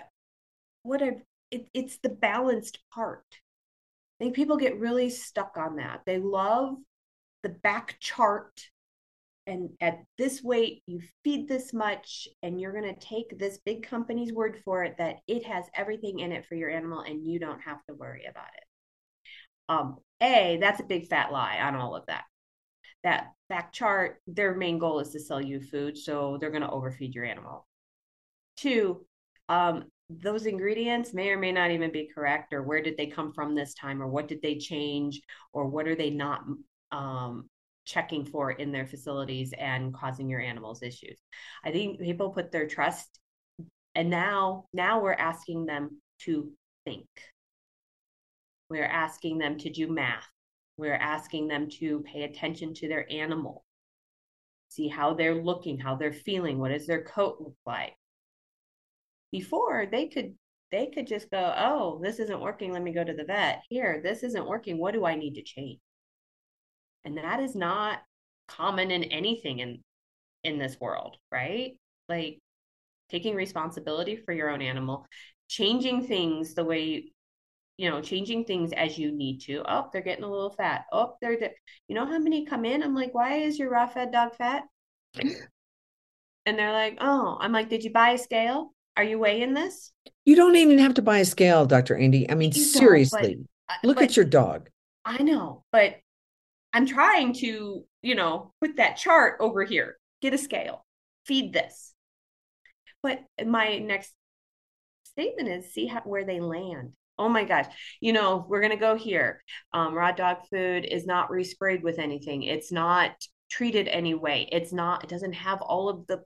what 0.85 1.03
i 1.03 1.17
it, 1.51 1.69
it's 1.75 1.99
the 1.99 2.09
balanced 2.09 2.79
part. 2.93 3.25
I 3.31 4.25
think 4.25 4.37
people 4.37 4.57
get 4.57 4.79
really 4.79 5.11
stuck 5.11 5.57
on 5.57 5.77
that. 5.77 6.03
They 6.07 6.19
love 6.19 6.77
the 7.43 7.49
back 7.49 7.97
chart 8.01 8.53
and 9.51 9.71
at 9.81 9.99
this 10.17 10.43
weight 10.43 10.83
you 10.87 11.01
feed 11.25 11.49
this 11.49 11.73
much 11.75 12.29
and 12.43 12.61
you're 12.61 12.73
going 12.73 12.95
to 12.95 13.01
take 13.01 13.37
this 13.39 13.59
big 13.67 13.87
company's 13.87 14.33
word 14.33 14.61
for 14.65 14.85
it 14.85 14.95
that 14.99 15.17
it 15.27 15.45
has 15.45 15.65
everything 15.75 16.21
in 16.21 16.31
it 16.31 16.47
for 16.47 16.55
your 16.55 16.71
animal 16.71 17.01
and 17.01 17.27
you 17.27 17.39
don't 17.41 17.61
have 17.61 17.85
to 17.89 17.95
worry 17.95 18.25
about 18.31 18.49
it. 18.57 18.65
Um 19.69 19.97
a 20.23 20.59
that's 20.61 20.81
a 20.81 20.85
big 20.85 21.09
fat 21.09 21.33
lie 21.33 21.59
on 21.59 21.75
all 21.75 21.97
of 21.97 22.07
that. 22.07 22.25
That 23.03 23.33
back 23.49 23.73
chart 23.73 24.21
their 24.27 24.55
main 24.55 24.79
goal 24.79 25.01
is 25.01 25.11
to 25.11 25.21
sell 25.21 25.41
you 25.41 25.61
food 25.61 25.99
so 25.99 26.39
they're 26.41 26.51
going 26.51 26.63
to 26.63 26.71
overfeed 26.71 27.15
your 27.15 27.25
animal. 27.25 27.67
Two 28.57 29.05
um 29.49 29.85
those 30.09 30.47
ingredients 30.47 31.15
may 31.15 31.31
or 31.31 31.39
may 31.39 31.53
not 31.53 31.71
even 31.71 31.93
be 31.93 32.11
correct 32.15 32.53
or 32.53 32.63
where 32.63 32.83
did 32.83 32.97
they 32.97 33.07
come 33.07 33.33
from 33.33 33.55
this 33.55 33.75
time 33.75 34.03
or 34.03 34.09
what 34.09 34.29
did 34.29 34.43
they 34.43 34.59
change 34.59 35.21
or 35.53 35.69
what 35.69 35.87
are 35.87 35.95
they 35.95 36.11
not 36.11 36.43
um, 36.91 37.49
checking 37.91 38.25
for 38.25 38.53
in 38.53 38.73
their 38.73 38.87
facilities 38.87 39.53
and 39.59 39.95
causing 39.95 40.29
your 40.29 40.41
animals 40.41 40.83
issues 40.83 41.19
i 41.65 41.71
think 41.73 42.01
people 42.01 42.31
put 42.31 42.51
their 42.53 42.67
trust 42.69 43.21
And 43.97 44.11
now, 44.11 44.67
now 44.73 45.01
we're 45.03 45.15
asking 45.33 45.67
them 45.67 46.01
to 46.25 46.53
think. 46.87 47.09
We're 48.71 48.87
asking 48.87 49.37
them 49.37 49.59
to 49.59 49.69
do 49.71 49.87
math. 49.93 50.27
We're 50.79 50.95
asking 50.95 51.49
them 51.49 51.69
to 51.81 52.01
pay 52.01 52.23
attention 52.23 52.73
to 52.75 52.89
their 52.89 53.07
animal, 53.13 53.65
see 54.69 54.89
how 54.89 55.13
they're 55.15 55.43
looking, 55.43 55.79
how 55.79 55.97
they're 55.97 56.13
feeling, 56.15 56.59
what 56.59 56.71
does 56.71 56.87
their 56.87 57.03
coat 57.05 57.37
look 57.41 57.57
like. 57.67 57.95
Before 59.33 59.87
they 59.87 60.07
could 60.07 60.39
they 60.71 60.87
could 60.87 61.09
just 61.09 61.31
go, 61.33 61.53
"Oh, 61.57 61.99
this 62.01 62.21
isn't 62.21 62.41
working, 62.41 62.73
let 62.73 62.83
me 62.83 62.93
go 62.93 63.03
to 63.03 63.13
the 63.13 63.25
vet." 63.25 63.65
Here, 63.69 64.01
this 64.01 64.23
isn't 64.23 64.47
working, 64.47 64.79
what 64.79 64.95
do 64.95 65.05
I 65.05 65.17
need 65.17 65.35
to 65.35 65.43
change? 65.43 65.81
And 67.05 67.17
that 67.19 67.41
is 67.41 67.55
not 67.55 67.99
common 68.49 68.91
in 68.91 69.05
anything 69.05 69.61
in 69.61 69.81
in 70.45 70.59
this 70.59 70.79
world, 70.81 71.17
right? 71.31 71.73
Like 72.09 72.39
taking 73.11 73.35
responsibility 73.35 74.17
for 74.17 74.33
your 74.33 74.49
own 74.51 74.63
animal, 74.63 75.07
changing 75.49 76.07
things 76.07 76.55
the 76.55 76.65
way 76.65 77.13
you 77.81 77.89
know, 77.89 78.03
changing 78.03 78.45
things 78.45 78.75
as 78.75 78.99
you 78.99 79.11
need 79.11 79.41
to. 79.41 79.63
Oh, 79.67 79.89
they're 79.91 80.03
getting 80.03 80.23
a 80.25 80.31
little 80.31 80.51
fat. 80.51 80.85
Oh, 80.93 81.15
they're, 81.23 81.39
de- 81.39 81.55
you 81.89 81.95
know 81.95 82.05
how 82.05 82.19
many 82.19 82.45
come 82.45 82.67
in? 82.67 82.83
I'm 82.83 82.95
like, 82.95 83.15
why 83.15 83.37
is 83.37 83.59
your 83.59 83.71
raw 83.71 83.87
fed 83.87 84.13
dog 84.13 84.35
fat? 84.35 84.65
And 86.45 86.59
they're 86.59 86.73
like, 86.75 86.99
oh, 87.01 87.39
I'm 87.41 87.53
like, 87.53 87.71
did 87.71 87.83
you 87.83 87.91
buy 87.91 88.11
a 88.11 88.19
scale? 88.19 88.75
Are 88.99 89.03
you 89.05 89.19
weighing 89.19 89.55
this? 89.55 89.93
You 90.27 90.37
don't 90.37 90.57
even 90.57 90.79
have 90.79 90.93
to 90.95 91.03
buy 91.03 91.19
a 91.19 91.25
scale, 91.25 91.65
Dr. 91.65 91.97
Andi. 91.97 92.31
I 92.31 92.35
mean, 92.35 92.53
You 92.55 92.63
seriously, 92.63 93.39
but- 93.67 93.77
look 93.83 93.97
but 93.97 94.05
at 94.05 94.17
your 94.17 94.27
dog. 94.27 94.69
I 95.07 95.23
know, 95.23 95.65
but 95.73 95.97
I'm 96.73 96.87
trying 96.87 97.35
to, 97.35 97.85
you 98.03 98.15
know, 98.15 98.53
put 98.61 98.77
that 98.77 98.97
chart 98.97 99.39
over 99.41 99.65
here, 99.65 99.99
get 100.23 100.35
a 100.35 100.39
scale, 100.39 100.85
feed 101.27 101.53
this. 101.53 101.95
But 103.03 103.21
my 103.45 103.79
next 103.79 104.13
statement 105.05 105.49
is 105.49 105.73
see 105.73 105.87
how, 105.87 106.01
where 106.01 106.25
they 106.25 106.41
land. 106.41 106.93
Oh 107.19 107.29
my 107.29 107.45
gosh. 107.45 107.67
You 108.01 108.13
know, 108.13 108.47
we're 108.49 108.61
going 108.61 108.73
to 108.73 108.79
go 108.79 108.95
here. 108.95 109.43
Um, 109.73 109.95
raw 109.95 110.13
dog 110.13 110.39
food 110.51 110.85
is 110.85 111.07
not 111.07 111.31
resprayed 111.31 111.83
with 111.83 111.99
anything. 111.99 112.43
It's 112.45 112.73
not 112.73 113.13
treated 113.51 113.89
anyway. 113.89 114.49
It's 114.51 114.73
not, 114.73 115.05
it 115.05 115.11
doesn't 115.11 115.35
have 115.35 115.61
all 115.61 115.89
of 115.89 116.07
the 116.07 116.23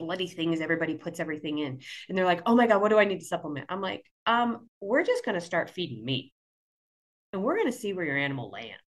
bloody 0.00 0.26
things 0.26 0.60
everybody 0.60 0.96
puts 0.96 1.20
everything 1.20 1.58
in. 1.58 1.80
And 2.08 2.18
they're 2.18 2.24
like, 2.24 2.42
oh 2.46 2.56
my 2.56 2.66
God, 2.66 2.80
what 2.80 2.88
do 2.88 2.98
I 2.98 3.04
need 3.04 3.20
to 3.20 3.24
supplement? 3.26 3.66
I'm 3.68 3.80
like, 3.80 4.04
um, 4.26 4.68
we're 4.80 5.04
just 5.04 5.24
going 5.24 5.38
to 5.38 5.44
start 5.44 5.70
feeding 5.70 6.04
meat 6.04 6.32
and 7.32 7.42
we're 7.42 7.56
going 7.56 7.70
to 7.70 7.78
see 7.78 7.92
where 7.92 8.04
your 8.04 8.16
animal 8.16 8.50
lands. 8.50 8.83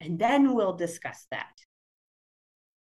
And 0.00 0.18
then 0.18 0.54
we'll 0.54 0.76
discuss 0.76 1.26
that. 1.30 1.52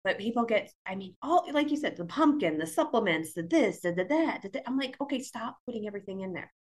But 0.03 0.19
people 0.19 0.45
get, 0.45 0.71
I 0.85 0.97
mean, 0.97 1.15
all 1.23 1.47
like 1.53 1.71
you 1.71 1.77
said, 1.79 1.97
the 1.97 2.05
pumpkin, 2.05 2.59
the 2.59 2.67
supplements, 2.67 3.33
the 3.33 3.43
this, 3.43 3.81
the, 3.81 3.93
the 3.93 4.05
that. 4.05 4.43
The, 4.53 4.63
I'm 4.69 4.77
like, 4.77 4.97
okay, 5.01 5.21
stop 5.21 5.57
putting 5.67 5.87
everything 5.87 6.21
in 6.21 6.35
there, 6.35 6.53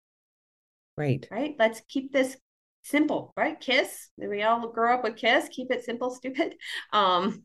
Right. 0.97 1.27
right? 1.31 1.57
Let's 1.59 1.81
keep 1.89 2.13
this 2.13 2.37
simple, 2.83 3.33
right? 3.37 3.59
Kiss. 3.59 4.11
We 4.17 4.43
all 4.43 4.69
grow 4.69 4.95
up 4.95 5.03
with 5.05 5.17
kiss. 5.17 5.49
Keep 5.49 5.73
it 5.73 5.85
simple, 5.85 6.11
stupid. 6.15 6.55
Um, 6.93 7.45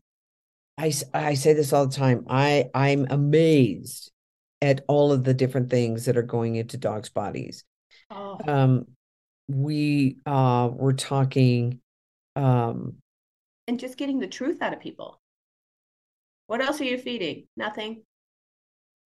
I, 0.76 0.92
I 1.12 1.34
say 1.34 1.54
this 1.54 1.72
all 1.72 1.86
the 1.88 1.96
time. 1.96 2.26
I 2.28 2.70
I'm 2.74 3.06
amazed 3.10 4.12
at 4.62 4.84
all 4.86 5.10
of 5.10 5.24
the 5.24 5.34
different 5.34 5.70
things 5.70 6.04
that 6.04 6.16
are 6.16 6.22
going 6.22 6.54
into 6.54 6.76
dogs' 6.76 7.08
bodies. 7.08 7.64
oh, 8.10 8.38
Um, 8.46 8.86
we 9.48 10.18
uh 10.26 10.68
were 10.72 10.92
talking 10.92 11.80
um 12.38 12.94
and 13.66 13.78
just 13.78 13.98
getting 13.98 14.18
the 14.18 14.26
truth 14.26 14.62
out 14.62 14.72
of 14.72 14.80
people. 14.80 15.20
What 16.46 16.62
else 16.62 16.80
are 16.80 16.84
you 16.84 16.96
feeding? 16.96 17.46
Nothing. 17.56 18.02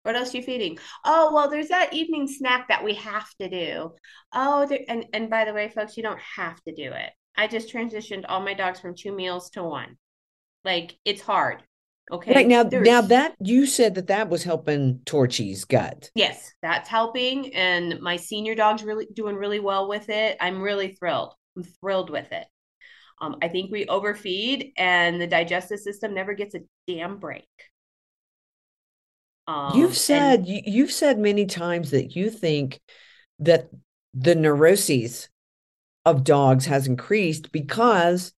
What 0.04 0.15
else 0.15 0.34
are 0.34 0.38
you 0.38 0.44
feeding? 0.44 0.78
Oh, 1.06 1.34
well, 1.34 1.50
there's 1.50 1.70
that 1.70 1.94
evening 1.94 2.28
snack 2.28 2.67
that 2.67 2.84
we 2.84 2.96
have 2.96 3.28
to 3.39 3.50
do. 3.50 3.94
Oh, 4.34 4.65
there, 4.67 4.80
and 4.88 5.06
and 5.13 5.30
by 5.30 5.46
the 5.46 5.54
way, 5.54 5.70
folks, 5.70 5.98
you 5.98 6.04
don't 6.04 6.20
have 6.36 6.62
to 6.63 6.74
do 6.74 6.91
it. 6.91 7.10
I 7.36 7.48
just 7.48 7.74
transitioned 7.74 8.26
all 8.28 8.41
my 8.41 8.54
dogs 8.54 8.80
from 8.80 8.96
two 8.96 9.12
meals 9.15 9.50
to 9.52 9.63
one. 9.63 9.98
Like 10.63 10.98
it's 11.06 11.22
hard. 11.22 11.63
Okay. 12.12 12.34
right 12.34 12.48
now 12.48 12.63
There's- 12.63 12.86
now 12.86 13.02
that 13.02 13.36
you 13.39 13.65
said 13.65 13.96
that 13.96 14.08
that 14.08 14.28
was 14.28 14.44
helping 14.44 15.00
Torchy's 15.06 15.63
gut. 15.63 16.10
Yes, 16.13 16.52
that's 16.62 16.89
helping. 16.89 17.54
And 17.56 18.02
my 18.02 18.17
senior 18.17 18.54
dog's 18.54 18.84
really 18.84 19.08
doing 19.13 19.36
really 19.36 19.60
well 19.62 19.88
with 19.88 20.10
it. 20.10 20.36
I'm 20.41 20.62
really 20.62 20.89
thrilled. 20.94 21.34
I'm 21.56 21.63
thrilled 21.63 22.10
with 22.10 22.30
it. 22.34 22.46
Um, 23.21 23.38
I 23.41 23.47
think 23.47 23.71
we 23.71 23.86
overfeed 23.86 24.73
and 24.77 25.21
the 25.21 25.27
digestive 25.27 25.79
system 25.79 26.13
never 26.13 26.34
gets 26.34 26.55
a 26.55 26.62
damn 26.88 27.17
break. 27.17 27.47
Um, 29.47 29.77
You've 29.77 29.89
and- 29.89 29.97
said 29.97 30.47
you, 30.47 30.62
you've 30.65 30.91
said 30.91 31.19
many 31.19 31.45
times 31.45 31.91
that 31.91 32.15
you 32.15 32.29
think 32.31 32.81
that 33.39 33.69
the 34.13 34.36
neuroses 34.36 35.29
of 36.05 36.23
dogs 36.23 36.65
has 36.65 36.88
increased 36.88 37.51
because 37.51 38.34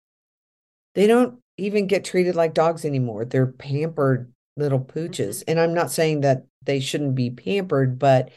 they 0.96 1.08
don't 1.08 1.40
even 1.58 1.88
get 1.88 2.04
treated 2.04 2.36
like 2.36 2.54
dogs 2.54 2.84
anymore. 2.84 3.26
They're 3.26 3.48
pampered 3.48 4.32
little 4.58 4.80
pooches. 4.80 5.44
And 5.48 5.60
I'm 5.60 5.74
not 5.74 5.92
saying 5.92 6.22
that 6.22 6.44
they 6.62 6.80
shouldn't 6.80 7.16
be 7.16 7.30
pampered, 7.30 8.00
but 8.00 8.32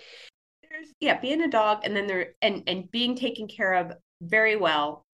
there's 0.71 0.89
yeah 1.01 1.21
being 1.21 1.43
a 1.43 1.49
dog 1.51 1.81
and 1.85 1.97
then 1.97 2.07
they're 2.07 2.35
and 2.41 2.63
and 2.67 2.91
being 2.91 3.17
taken 3.17 3.49
care 3.49 3.75
of 3.75 3.93
very 4.21 4.57
well 4.57 5.06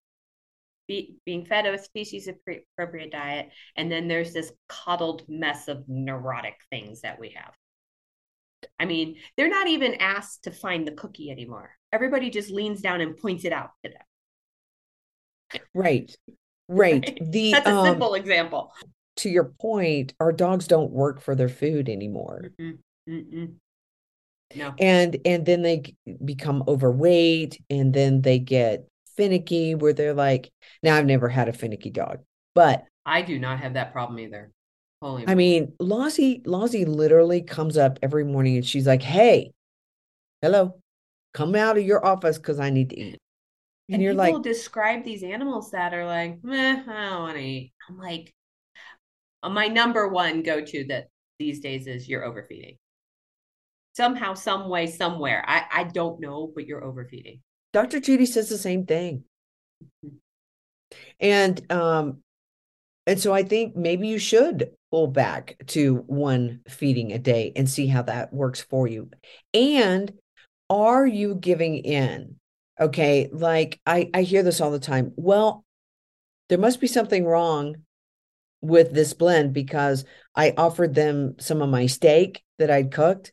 be, 0.89 1.17
being 1.25 1.45
fed 1.45 1.67
a 1.67 1.79
species 1.79 2.29
appropriate 2.29 3.13
diet 3.13 3.49
and 3.77 3.91
then 3.91 4.09
there's 4.09 4.33
this 4.33 4.53
coddled 4.69 5.23
mess 5.29 5.69
of 5.69 5.85
neurotic 5.89 6.57
things 6.71 7.01
that 7.03 7.19
we 7.19 7.31
have 7.31 7.55
i 8.79 8.85
mean 8.85 9.17
they're 9.37 9.49
not 9.49 9.69
even 9.69 9.95
asked 9.95 10.45
to 10.45 10.51
find 10.51 10.87
the 10.87 10.93
cookie 10.93 11.31
anymore 11.31 11.71
everybody 11.93 12.31
just 12.31 12.51
leans 12.51 12.81
down 12.81 13.01
and 13.01 13.17
points 13.17 13.45
it 13.45 13.53
out 13.53 13.71
to 13.85 13.91
them 13.91 15.63
right. 15.75 16.17
Right. 16.19 16.19
Right. 16.69 17.19
The 17.21 17.51
that's 17.51 17.67
a 17.67 17.75
um, 17.75 17.85
simple 17.85 18.15
example 18.15 18.73
to 19.17 19.29
your 19.29 19.45
point, 19.45 20.15
our 20.21 20.33
dogs 20.33 20.67
don't 20.67 20.91
work 20.91 21.21
for 21.21 21.35
their 21.35 21.49
food 21.49 21.89
anymore. 21.89 22.53
Mm-mm, 22.61 22.79
mm-mm. 23.09 23.55
no 24.55 24.75
and 24.79 25.17
and 25.25 25.45
then 25.47 25.63
they 25.63 25.95
become 26.25 26.63
overweight 26.69 27.61
and 27.71 27.93
then 27.93 28.23
they 28.23 28.39
get 28.39 28.87
finicky 29.17 29.75
where 29.75 29.93
they're 29.93 30.15
like 30.15 30.51
now 30.83 30.97
i've 30.97 31.07
never 31.07 31.29
had 31.29 31.49
a 31.49 31.53
finicky 31.53 31.91
dog 31.91 32.21
but 32.55 32.85
i 33.07 33.23
do 33.23 33.39
not 33.39 33.59
have 33.59 33.75
that 33.75 33.93
problem 33.93 34.19
either 34.19 34.51
holy 35.01 35.25
i 35.27 35.35
mean 35.35 35.73
lozzie 35.79 36.43
lozzie 36.45 36.85
literally 36.85 37.43
comes 37.43 37.77
up 37.77 37.99
every 38.03 38.25
morning 38.25 38.57
and 38.57 38.67
she's 38.67 38.87
like 38.87 39.03
hey 39.03 39.51
hello 40.41 40.79
come 41.35 41.55
out 41.55 41.79
of 41.79 41.85
your 41.85 42.05
office 42.05 42.39
because 42.39 42.61
i 42.61 42.71
need 42.71 42.91
to 42.91 42.99
eat 42.99 43.19
and, 43.89 43.97
And 43.97 44.03
you're 44.03 44.13
people 44.13 44.35
like 44.35 44.43
describe 44.43 45.05
these 45.05 45.23
animals 45.23 45.71
that 45.73 45.93
are 45.93 46.07
like, 46.07 46.39
I 46.49 46.77
don't 46.77 47.21
want 47.21 47.37
to 47.37 47.43
eat. 47.43 47.73
I'm 47.89 47.99
like, 47.99 48.33
uh, 49.43 49.51
my 49.51 49.67
number 49.67 50.09
one 50.09 50.43
go 50.43 50.65
to 50.65 50.85
that 50.85 51.09
these 51.39 51.61
days 51.61 51.87
is 51.87 52.09
you're 52.09 52.25
overfeeding. 52.25 52.77
Somehow, 53.95 54.33
some 54.33 54.71
way, 54.71 54.87
somewhere. 54.87 55.45
I, 55.47 55.65
I 55.71 55.85
don't 55.85 56.21
know, 56.21 56.51
but 56.55 56.67
you're 56.67 56.83
overfeeding. 56.83 57.41
Dr 57.73 58.01
judy 58.01 58.27
says 58.27 58.49
the 58.49 58.59
same 58.59 58.87
thing. 58.87 59.25
And 61.21 61.73
um 61.73 62.19
and 63.07 63.21
so 63.21 63.33
i 63.33 63.43
think 63.43 63.77
maybe 63.77 64.09
you 64.09 64.19
should 64.19 64.71
pull 64.91 65.07
back 65.07 65.57
to 65.69 65.97
one 66.07 66.61
feeding 66.69 67.13
a 67.13 67.19
day 67.19 67.53
and 67.57 67.69
see 67.69 67.87
how 67.87 68.03
that 68.03 68.33
works 68.33 68.61
for 68.61 68.87
you. 68.87 69.11
And 69.55 70.13
are 70.69 71.07
you 71.07 71.35
giving 71.35 71.77
in? 71.79 72.37
Okay 72.81 73.29
like 73.33 73.81
i 73.87 74.11
i 74.15 74.23
hear 74.23 74.43
this 74.43 74.61
all 74.61 74.71
the 74.71 74.79
time. 74.79 75.13
Well 75.17 75.65
there 76.49 76.59
must 76.59 76.81
be 76.81 76.87
something 76.87 77.25
wrong 77.25 77.77
with 78.61 78.93
this 78.95 79.13
blend 79.13 79.53
because 79.53 80.05
i 80.37 80.55
offered 80.57 80.95
them 80.95 81.35
some 81.39 81.61
of 81.61 81.69
my 81.69 81.87
steak 81.87 82.43
that 82.59 82.71
i'd 82.71 82.93
cooked 82.93 83.33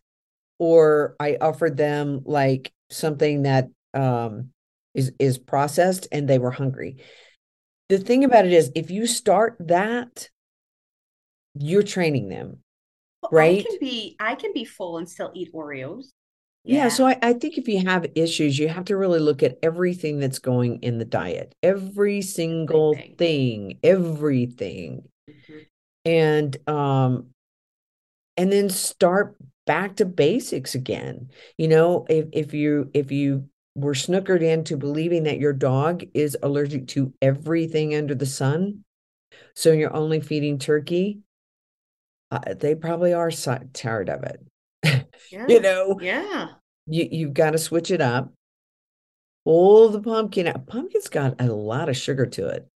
or 0.57 1.15
i 1.19 1.37
offered 1.39 1.77
them 1.77 2.21
like 2.25 2.73
something 2.89 3.43
that 3.43 3.67
um 3.93 4.49
is 4.93 5.11
is 5.19 5.37
processed 5.37 6.07
and 6.11 6.27
they 6.27 6.39
were 6.39 6.51
hungry 6.51 6.97
the 7.89 7.97
thing 7.97 8.23
about 8.23 8.45
it 8.45 8.53
is 8.53 8.71
if 8.75 8.91
you 8.91 9.07
start 9.07 9.55
that 9.59 10.29
you're 11.55 11.83
training 11.83 12.29
them 12.29 12.59
Well, 13.21 13.31
Right? 13.31 13.59
I 13.59 13.63
can 13.63 13.77
be 13.79 14.15
I 14.19 14.35
can 14.35 14.53
be 14.53 14.65
full 14.65 14.97
and 14.97 15.09
still 15.09 15.31
eat 15.35 15.53
Oreos. 15.53 16.07
Yeah, 16.65 16.89
so 16.89 17.07
I, 17.07 17.17
I 17.21 17.33
think 17.33 17.57
if 17.57 17.67
you 17.67 17.79
have 17.85 18.05
issues, 18.15 18.59
you 18.59 18.67
have 18.67 18.85
to 18.85 18.97
really 18.97 19.19
look 19.19 19.41
at 19.41 19.57
everything 19.63 20.19
that's 20.19 20.39
going 20.39 20.83
in 20.83 20.99
the 20.99 21.05
diet, 21.05 21.55
every 21.63 22.21
single 22.21 22.93
Everything. 22.93 23.15
thing, 23.17 23.79
everything. 23.83 25.03
Mhm. 25.27 25.65
And 26.05 26.57
um 26.67 27.27
and 28.37 28.51
then 28.51 28.69
start 28.69 29.35
back 29.65 29.97
to 29.97 30.05
basics 30.05 30.75
again. 30.75 31.29
You 31.57 31.67
know, 31.69 32.05
if 32.09 32.27
if 32.31 32.53
you 32.53 32.89
if 32.93 33.11
you 33.11 33.49
were 33.75 33.93
snookered 33.93 34.41
into 34.41 34.75
believing 34.77 35.23
that 35.23 35.39
your 35.39 35.53
dog 35.53 36.03
is 36.13 36.35
allergic 36.43 36.87
to 36.89 37.13
everything 37.21 37.95
under 37.95 38.15
the 38.15 38.25
sun, 38.25 38.83
so 39.55 39.71
you're 39.71 39.95
only 39.95 40.19
feeding 40.19 40.57
turkey, 40.59 41.19
uh, 42.31 42.53
they 42.55 42.75
probably 42.75 43.13
are 43.13 43.31
si- 43.31 43.51
tired 43.73 44.09
of 44.09 44.23
it. 44.23 44.41
Yeah. 45.31 45.45
you 45.47 45.59
know, 45.59 45.99
Yeah. 46.01 46.47
you 46.87 47.07
you've 47.11 47.33
got 47.33 47.51
to 47.51 47.57
switch 47.59 47.91
it 47.91 48.01
up. 48.01 48.33
Pull 49.45 49.89
the 49.89 50.01
pumpkin 50.01 50.47
out. 50.47 50.65
Pumpkin's 50.65 51.07
got 51.07 51.39
a 51.41 51.45
lot 51.53 51.87
of 51.89 51.95
sugar 51.97 52.25
to 52.25 52.47
it. 52.47 52.67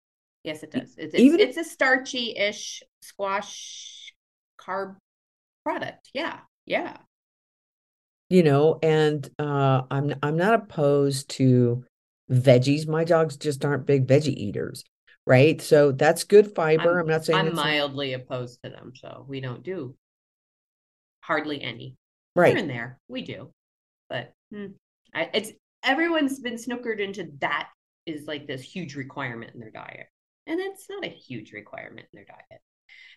Yes, 0.44 0.62
it 0.62 0.72
does. 0.72 0.94
It's 0.98 1.16
Even- 1.16 1.40
it's, 1.40 1.58
it's 1.58 1.68
a 1.68 1.72
starchy-ish 1.72 2.84
squash 3.02 4.14
carb 4.60 4.98
product. 5.64 6.10
Yeah. 6.14 6.40
Yeah. 6.66 6.98
You 8.34 8.42
know 8.42 8.80
and 8.82 9.30
uh 9.38 9.84
i'm 9.92 10.12
i'm 10.24 10.36
not 10.36 10.56
opposed 10.56 11.30
to 11.30 11.84
veggies 12.32 12.88
my 12.88 13.04
dogs 13.04 13.38
just 13.38 13.64
aren't 13.64 13.86
big 13.86 14.08
veggie 14.08 14.36
eaters 14.36 14.84
right 15.28 15.62
so 15.62 15.92
that's 15.92 16.24
good 16.24 16.56
fiber 16.56 17.00
i'm, 17.00 17.08
not 17.08 17.24
saying 17.24 17.40
I'm 17.40 17.54
mildly 17.54 18.14
opposed 18.14 18.60
to 18.64 18.72
them, 18.72 18.94
so 18.96 19.26
we 19.30 19.40
don't 19.40 19.62
do 19.62 19.96
hardly 21.22 21.62
any. 21.62 21.96
right 22.36 22.50
Here 22.50 22.58
and 22.58 22.70
there, 22.70 23.00
we 23.08 23.22
do, 23.22 23.52
but 24.10 24.34
hmm, 24.52 24.68
I, 25.14 25.30
it's 25.36 25.52
everyone's 25.84 26.40
been 26.40 26.56
snookered 26.56 27.00
into 27.00 27.30
that 27.40 27.70
is 28.08 28.26
like 28.26 28.48
this 28.48 28.64
huge 28.64 28.96
requirement 28.96 29.52
in 29.54 29.60
their 29.60 29.70
diet, 29.70 30.08
and 30.48 30.60
it's 30.60 30.88
not 30.90 31.06
a 31.06 31.10
huge 31.10 31.52
requirement 31.52 32.08
in 32.12 32.18
their 32.18 32.26
diet. 32.26 32.62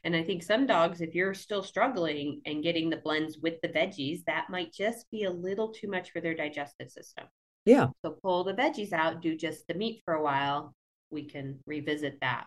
And 0.04 0.14
I 0.14 0.22
think 0.22 0.42
some 0.42 0.66
dogs, 0.66 1.00
if 1.00 1.14
you're 1.14 1.34
still 1.34 1.62
struggling 1.62 2.40
and 2.46 2.62
getting 2.62 2.90
the 2.90 2.98
blends 2.98 3.38
with 3.38 3.54
the 3.62 3.68
veggies, 3.68 4.24
that 4.26 4.46
might 4.50 4.72
just 4.72 5.10
be 5.10 5.24
a 5.24 5.30
little 5.30 5.72
too 5.72 5.88
much 5.88 6.10
for 6.12 6.20
their 6.20 6.34
digestive 6.34 6.90
system. 6.90 7.24
yeah 7.64 7.88
So 8.04 8.16
pull 8.22 8.44
the 8.44 8.54
veggies 8.54 8.92
out, 8.92 9.20
do 9.22 9.36
just 9.36 9.66
the 9.66 9.74
meat 9.74 10.02
for 10.04 10.14
a 10.14 10.22
while. 10.22 10.74
We 11.10 11.24
can 11.24 11.60
revisit 11.66 12.18
that. 12.20 12.46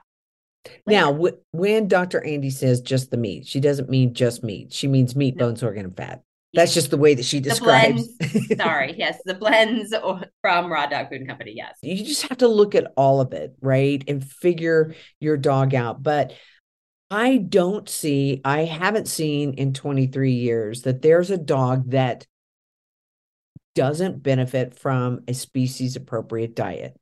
now 0.86 1.12
later. 1.12 1.38
wh- 1.38 1.56
when 1.56 1.88
dr 1.88 2.20
andi 2.22 2.52
says 2.52 2.82
just 2.82 3.10
the 3.12 3.18
meat 3.18 3.48
she 3.48 3.60
doesn't 3.62 3.89
mean 3.89 4.13
just 4.13 4.44
meat 4.44 4.74
she 4.74 4.88
means 4.88 5.15
meat 5.15 5.36
No. 5.38 5.46
bones 5.48 5.63
organ 5.63 5.86
and 5.86 5.96
fat 5.96 6.22
that's 6.54 6.74
just 6.74 6.89
the 6.92 6.98
way 6.98 7.13
that 7.13 7.24
she 7.26 7.39
the 7.39 7.50
describes 7.52 8.08
blends. 8.18 8.58
sorry, 8.58 8.96
yes, 8.98 9.20
the 9.24 9.36
blends 9.36 9.94
from 10.42 10.72
Raw 10.74 10.88
Dog 10.88 11.10
Food 11.10 11.28
Company. 11.28 11.54
Yes. 11.56 11.78
you 11.84 12.04
just 12.04 12.24
have 12.28 12.39
to 12.39 12.48
look 12.48 12.74
at 12.74 12.92
all 12.98 13.22
of 13.22 13.34
it, 13.34 13.54
right? 13.62 14.04
And 14.08 14.26
figure 14.28 14.96
your 15.20 15.38
dog 15.38 15.76
out. 15.76 16.02
But 16.02 16.34
I 17.12 17.38
don't 17.38 17.89
see, 17.89 18.41
I 18.45 18.65
haven't 18.65 19.08
seen 19.08 19.54
in 19.54 19.74
23 19.74 20.32
years 20.32 20.84
that 20.84 21.02
there's 21.02 21.32
a 21.32 21.38
dog 21.38 21.91
that 21.91 22.28
doesn't 23.74 24.22
benefit 24.22 24.78
from 24.78 25.22
a 25.28 25.34
species 25.34 25.95
appropriate 25.95 26.56
diet. 26.56 26.95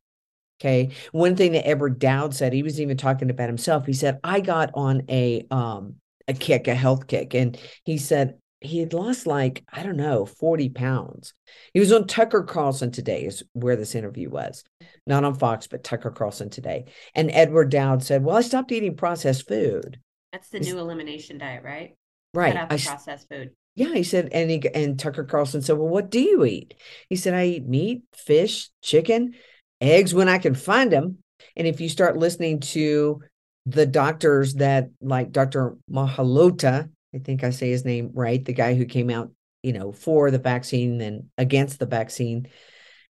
Okay. 0.60 0.90
One 1.12 1.36
thing 1.36 1.52
that 1.52 1.66
Edward 1.66 1.98
Dowd 1.98 2.34
said, 2.34 2.52
he 2.52 2.62
was 2.62 2.80
even 2.80 2.96
talking 2.96 3.30
about 3.30 3.48
himself. 3.48 3.86
He 3.86 3.92
said, 3.92 4.18
I 4.24 4.40
got 4.40 4.70
on 4.74 5.02
a 5.08 5.46
um 5.50 5.96
a 6.26 6.34
kick, 6.34 6.68
a 6.68 6.74
health 6.74 7.06
kick. 7.06 7.34
And 7.34 7.58
he 7.84 7.96
said 7.98 8.38
he 8.60 8.78
had 8.80 8.92
lost 8.92 9.26
like, 9.26 9.64
I 9.72 9.82
don't 9.82 9.96
know, 9.96 10.26
40 10.26 10.70
pounds. 10.70 11.32
He 11.72 11.80
was 11.80 11.92
on 11.92 12.06
Tucker 12.06 12.42
Carlson 12.42 12.90
today, 12.90 13.24
is 13.24 13.42
where 13.52 13.76
this 13.76 13.94
interview 13.94 14.28
was. 14.30 14.64
Not 15.06 15.24
on 15.24 15.34
Fox, 15.34 15.66
but 15.66 15.84
Tucker 15.84 16.10
Carlson 16.10 16.50
today. 16.50 16.86
And 17.14 17.30
Edward 17.30 17.70
Dowd 17.70 18.02
said, 18.02 18.24
Well, 18.24 18.36
I 18.36 18.40
stopped 18.40 18.72
eating 18.72 18.96
processed 18.96 19.46
food. 19.48 20.00
That's 20.32 20.48
the 20.48 20.58
Is- 20.58 20.66
new 20.72 20.78
elimination 20.80 21.38
diet, 21.38 21.62
right? 21.64 21.96
Right. 22.34 22.52
Cut 22.52 22.62
out 22.62 22.72
I 22.72 22.76
processed 22.78 23.28
food. 23.30 23.50
yeah, 23.74 23.94
he 23.94 24.02
said, 24.02 24.28
and 24.32 24.50
he 24.50 24.62
and 24.74 24.98
Tucker 24.98 25.24
Carlson 25.24 25.62
said, 25.62 25.78
Well, 25.78 25.88
what 25.88 26.10
do 26.10 26.20
you 26.20 26.44
eat? 26.44 26.74
He 27.08 27.16
said, 27.16 27.32
I 27.34 27.46
eat 27.46 27.66
meat, 27.66 28.02
fish, 28.12 28.70
chicken, 28.82 29.34
eggs 29.80 30.12
when 30.12 30.28
I 30.28 30.38
can 30.38 30.54
find 30.54 30.92
them. 30.92 31.18
And 31.56 31.66
if 31.66 31.80
you 31.80 31.88
start 31.88 32.16
listening 32.18 32.60
to 32.60 33.22
the 33.66 33.86
doctors 33.86 34.54
that 34.54 34.90
like 35.00 35.30
Dr. 35.32 35.76
Mahalota, 35.90 36.90
I 37.14 37.18
think 37.18 37.44
I 37.44 37.50
say 37.50 37.70
his 37.70 37.84
name 37.84 38.10
right, 38.14 38.44
the 38.44 38.52
guy 38.52 38.74
who 38.74 38.84
came 38.84 39.10
out, 39.10 39.30
you 39.62 39.72
know, 39.72 39.92
for 39.92 40.30
the 40.30 40.38
vaccine 40.38 41.00
and 41.00 41.30
against 41.38 41.78
the 41.78 41.86
vaccine 41.86 42.48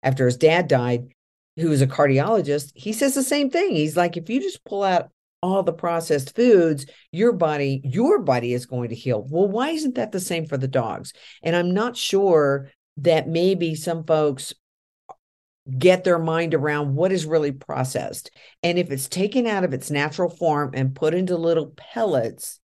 after 0.03 0.27
his 0.27 0.37
dad 0.37 0.69
died, 0.69 1.09
who 1.57 1.71
was 1.71 1.83
a 1.83 1.87
cardiologist, 1.87 2.71
he 2.75 2.93
says 2.93 3.15
the 3.15 3.23
same 3.23 3.51
thing. 3.51 3.75
He's 3.75 3.97
like, 3.97 4.17
if 4.17 4.31
you 4.31 4.41
just 4.41 4.65
pull 4.65 4.85
out 4.85 5.11
all 5.43 5.63
the 5.63 5.73
processed 5.73 6.35
foods, 6.35 6.87
your 7.13 7.33
body, 7.33 7.81
your 7.85 8.21
body 8.21 8.53
is 8.53 8.67
going 8.67 8.91
to 8.91 8.95
heal. 8.95 9.27
Well, 9.29 9.49
why 9.49 9.71
isn't 9.71 9.97
that 9.97 10.13
the 10.13 10.21
same 10.21 10.47
for 10.47 10.57
the 10.57 10.69
dogs? 10.69 11.13
And 11.43 11.55
I'm 11.57 11.75
not 11.75 11.97
sure 11.97 12.71
that 12.99 13.29
maybe 13.29 13.75
some 13.75 14.05
folks 14.05 14.55
get 15.77 16.03
their 16.03 16.19
mind 16.19 16.55
around 16.55 16.95
what 16.95 17.13
is 17.13 17.27
really 17.27 17.53
processed. 17.53 18.31
And 18.63 18.79
if 18.79 18.91
it's 18.91 19.09
taken 19.09 19.47
out 19.47 19.65
of 19.65 19.75
its 19.75 19.91
natural 19.91 20.31
form 20.31 20.71
and 20.75 20.95
put 20.95 21.15
into 21.15 21.37
little 21.37 21.75
pellets, 21.77 22.59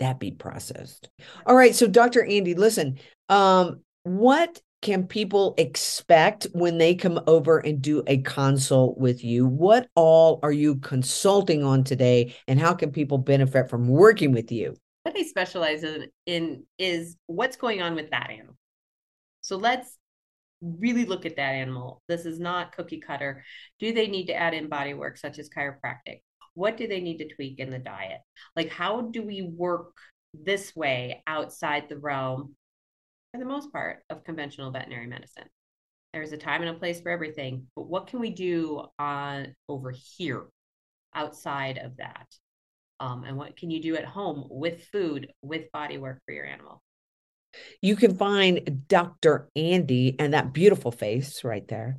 that 0.00 0.18
be 0.18 0.32
processed. 0.32 1.08
All 1.46 1.54
right. 1.54 1.74
So 1.74 1.86
Dr. 1.86 2.22
Andi, 2.22 2.56
listen, 2.56 2.98
um, 3.28 3.80
what 4.02 4.60
can 4.82 5.06
people 5.06 5.54
expect 5.58 6.46
when 6.52 6.78
they 6.78 6.94
come 6.94 7.20
over 7.26 7.58
and 7.58 7.80
do 7.82 8.02
a 8.06 8.18
consult 8.18 8.98
with 8.98 9.22
you? 9.22 9.46
What 9.46 9.88
all 9.94 10.40
are 10.42 10.52
you 10.52 10.76
consulting 10.76 11.62
on 11.62 11.84
today? 11.84 12.34
And 12.48 12.58
how 12.58 12.74
can 12.74 12.90
people 12.90 13.18
benefit 13.18 13.68
from 13.68 13.88
working 13.88 14.32
with 14.32 14.50
you? 14.50 14.76
What 15.02 15.14
they 15.14 15.24
specialize 15.24 15.84
in, 15.84 16.06
in 16.26 16.64
is 16.78 17.16
what's 17.26 17.56
going 17.56 17.82
on 17.82 17.94
with 17.94 18.10
that 18.10 18.30
animal. 18.30 18.56
So 19.42 19.56
let's 19.56 19.96
really 20.62 21.04
look 21.04 21.26
at 21.26 21.36
that 21.36 21.54
animal. 21.54 22.02
This 22.08 22.26
is 22.26 22.38
not 22.38 22.72
cookie 22.72 23.00
cutter. 23.00 23.44
Do 23.78 23.92
they 23.92 24.08
need 24.08 24.26
to 24.26 24.34
add 24.34 24.54
in 24.54 24.68
body 24.68 24.94
work 24.94 25.16
such 25.16 25.38
as 25.38 25.48
chiropractic? 25.48 26.20
What 26.54 26.76
do 26.76 26.86
they 26.86 27.00
need 27.00 27.18
to 27.18 27.28
tweak 27.28 27.58
in 27.58 27.70
the 27.70 27.78
diet? 27.78 28.20
Like, 28.56 28.70
how 28.70 29.02
do 29.02 29.22
we 29.22 29.42
work 29.42 29.92
this 30.34 30.74
way 30.74 31.22
outside 31.26 31.88
the 31.88 31.98
realm, 31.98 32.54
for 33.32 33.38
the 33.38 33.46
most 33.46 33.72
part, 33.72 34.00
of 34.10 34.24
conventional 34.24 34.70
veterinary 34.70 35.06
medicine? 35.06 35.48
There's 36.12 36.32
a 36.32 36.36
time 36.36 36.62
and 36.62 36.70
a 36.70 36.78
place 36.78 37.00
for 37.00 37.10
everything, 37.10 37.66
but 37.76 37.88
what 37.88 38.08
can 38.08 38.18
we 38.18 38.30
do 38.30 38.84
on 38.98 39.54
over 39.68 39.92
here 40.16 40.46
outside 41.14 41.78
of 41.78 41.96
that? 41.98 42.26
Um, 42.98 43.24
and 43.24 43.36
what 43.36 43.56
can 43.56 43.70
you 43.70 43.80
do 43.80 43.96
at 43.96 44.04
home 44.04 44.46
with 44.50 44.84
food, 44.92 45.32
with 45.42 45.70
body 45.72 45.98
work 45.98 46.20
for 46.26 46.32
your 46.32 46.46
animal? 46.46 46.82
You 47.80 47.96
can 47.96 48.16
find 48.16 48.86
Dr. 48.88 49.48
Andi 49.56 50.16
and 50.18 50.34
that 50.34 50.52
beautiful 50.52 50.92
face 50.92 51.42
right 51.42 51.66
there 51.66 51.96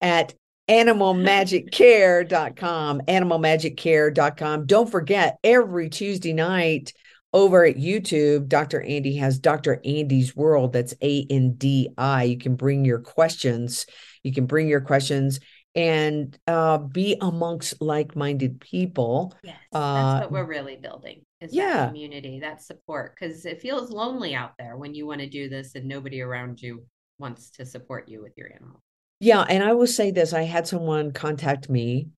at 0.00 0.34
animalmagiccare.com, 0.68 3.00
animalmagiccare.com. 3.00 4.66
Don't 4.66 4.90
forget, 4.90 5.38
every 5.42 5.88
Tuesday 5.88 6.32
night 6.32 6.92
over 7.32 7.64
at 7.64 7.76
YouTube, 7.76 8.48
Dr. 8.48 8.80
Andi 8.80 9.18
has 9.18 9.38
Dr. 9.38 9.80
Andi's 9.84 10.34
World. 10.34 10.72
That's 10.72 10.94
A 11.02 11.26
N 11.28 11.54
D 11.54 11.90
I. 11.96 12.24
You 12.24 12.38
can 12.38 12.56
bring 12.56 12.84
your 12.84 13.00
questions. 13.00 13.86
You 14.22 14.32
can 14.32 14.46
bring 14.46 14.68
your 14.68 14.80
questions 14.80 15.40
and 15.74 16.36
uh, 16.46 16.78
be 16.78 17.16
amongst 17.20 17.80
like 17.80 18.16
minded 18.16 18.60
people. 18.60 19.34
Yes, 19.42 19.56
Uh, 19.72 20.20
that's 20.20 20.24
what 20.24 20.32
we're 20.32 20.46
really 20.46 20.76
building 20.76 21.24
is 21.40 21.54
yeah. 21.54 21.76
that 21.76 21.86
community, 21.88 22.40
that 22.40 22.62
support, 22.62 23.14
because 23.14 23.46
it 23.46 23.60
feels 23.60 23.90
lonely 23.90 24.34
out 24.34 24.54
there 24.58 24.76
when 24.76 24.94
you 24.94 25.06
want 25.06 25.20
to 25.20 25.28
do 25.28 25.48
this 25.48 25.76
and 25.76 25.86
nobody 25.86 26.20
around 26.20 26.60
you 26.60 26.84
wants 27.18 27.50
to 27.50 27.64
support 27.64 28.08
you 28.08 28.22
with 28.22 28.32
your 28.36 28.52
animal. 28.52 28.82
Yeah, 29.20 29.40
and 29.42 29.64
I 29.64 29.72
will 29.72 29.86
say 29.86 30.10
this 30.10 30.32
I 30.32 30.42
had 30.42 30.68
someone 30.68 31.12
contact 31.12 31.68
me 31.68 32.08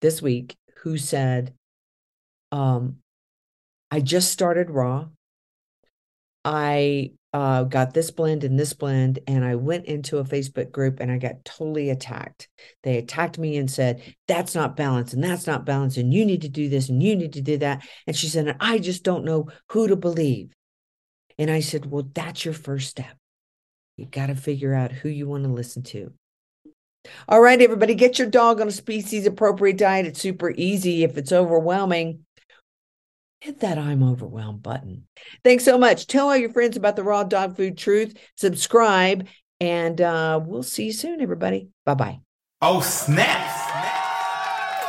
this 0.00 0.20
week 0.20 0.56
who 0.82 0.98
said, 0.98 1.54
um, 2.52 2.96
I 3.90 4.00
just 4.00 4.30
started 4.30 4.70
raw. 4.70 5.06
I 6.44 7.12
uh, 7.32 7.64
got 7.64 7.94
this 7.94 8.10
blend 8.10 8.44
and 8.44 8.58
this 8.58 8.74
blend, 8.74 9.18
and 9.26 9.44
I 9.44 9.54
went 9.54 9.86
into 9.86 10.18
a 10.18 10.24
Facebook 10.24 10.70
group 10.70 11.00
and 11.00 11.10
I 11.10 11.18
got 11.18 11.44
totally 11.44 11.90
attacked. 11.90 12.48
They 12.82 12.98
attacked 12.98 13.38
me 13.38 13.56
and 13.56 13.70
said, 13.70 14.02
That's 14.28 14.54
not 14.54 14.76
balanced, 14.76 15.14
and 15.14 15.24
that's 15.24 15.46
not 15.46 15.64
balanced, 15.64 15.96
and 15.96 16.12
you 16.12 16.26
need 16.26 16.42
to 16.42 16.48
do 16.48 16.68
this, 16.68 16.90
and 16.90 17.02
you 17.02 17.16
need 17.16 17.32
to 17.32 17.40
do 17.40 17.56
that. 17.58 17.86
And 18.06 18.14
she 18.14 18.28
said, 18.28 18.56
I 18.60 18.78
just 18.78 19.02
don't 19.02 19.24
know 19.24 19.48
who 19.70 19.88
to 19.88 19.96
believe. 19.96 20.52
And 21.38 21.50
I 21.50 21.60
said, 21.60 21.86
Well, 21.86 22.08
that's 22.14 22.44
your 22.44 22.54
first 22.54 22.90
step. 22.90 23.16
You 23.96 24.06
got 24.06 24.26
to 24.26 24.34
figure 24.34 24.74
out 24.74 24.92
who 24.92 25.08
you 25.08 25.28
want 25.28 25.44
to 25.44 25.50
listen 25.50 25.82
to. 25.84 26.12
All 27.28 27.40
right, 27.40 27.60
everybody, 27.60 27.94
get 27.94 28.18
your 28.18 28.28
dog 28.28 28.60
on 28.60 28.68
a 28.68 28.72
species 28.72 29.26
appropriate 29.26 29.76
diet. 29.76 30.06
It's 30.06 30.20
super 30.20 30.52
easy. 30.56 31.04
If 31.04 31.18
it's 31.18 31.32
overwhelming, 31.32 32.24
hit 33.40 33.60
that 33.60 33.78
I'm 33.78 34.02
overwhelmed 34.02 34.62
button. 34.62 35.06
Thanks 35.44 35.64
so 35.64 35.76
much. 35.76 36.06
Tell 36.06 36.28
all 36.28 36.36
your 36.36 36.50
friends 36.50 36.76
about 36.76 36.96
the 36.96 37.04
raw 37.04 37.22
dog 37.24 37.56
food 37.56 37.76
truth. 37.76 38.16
Subscribe, 38.36 39.28
and 39.60 40.00
uh, 40.00 40.40
we'll 40.42 40.62
see 40.62 40.86
you 40.86 40.92
soon, 40.92 41.20
everybody. 41.20 41.68
Bye 41.84 41.94
bye. 41.94 42.20
Oh, 42.62 42.80
snap! 42.80 43.73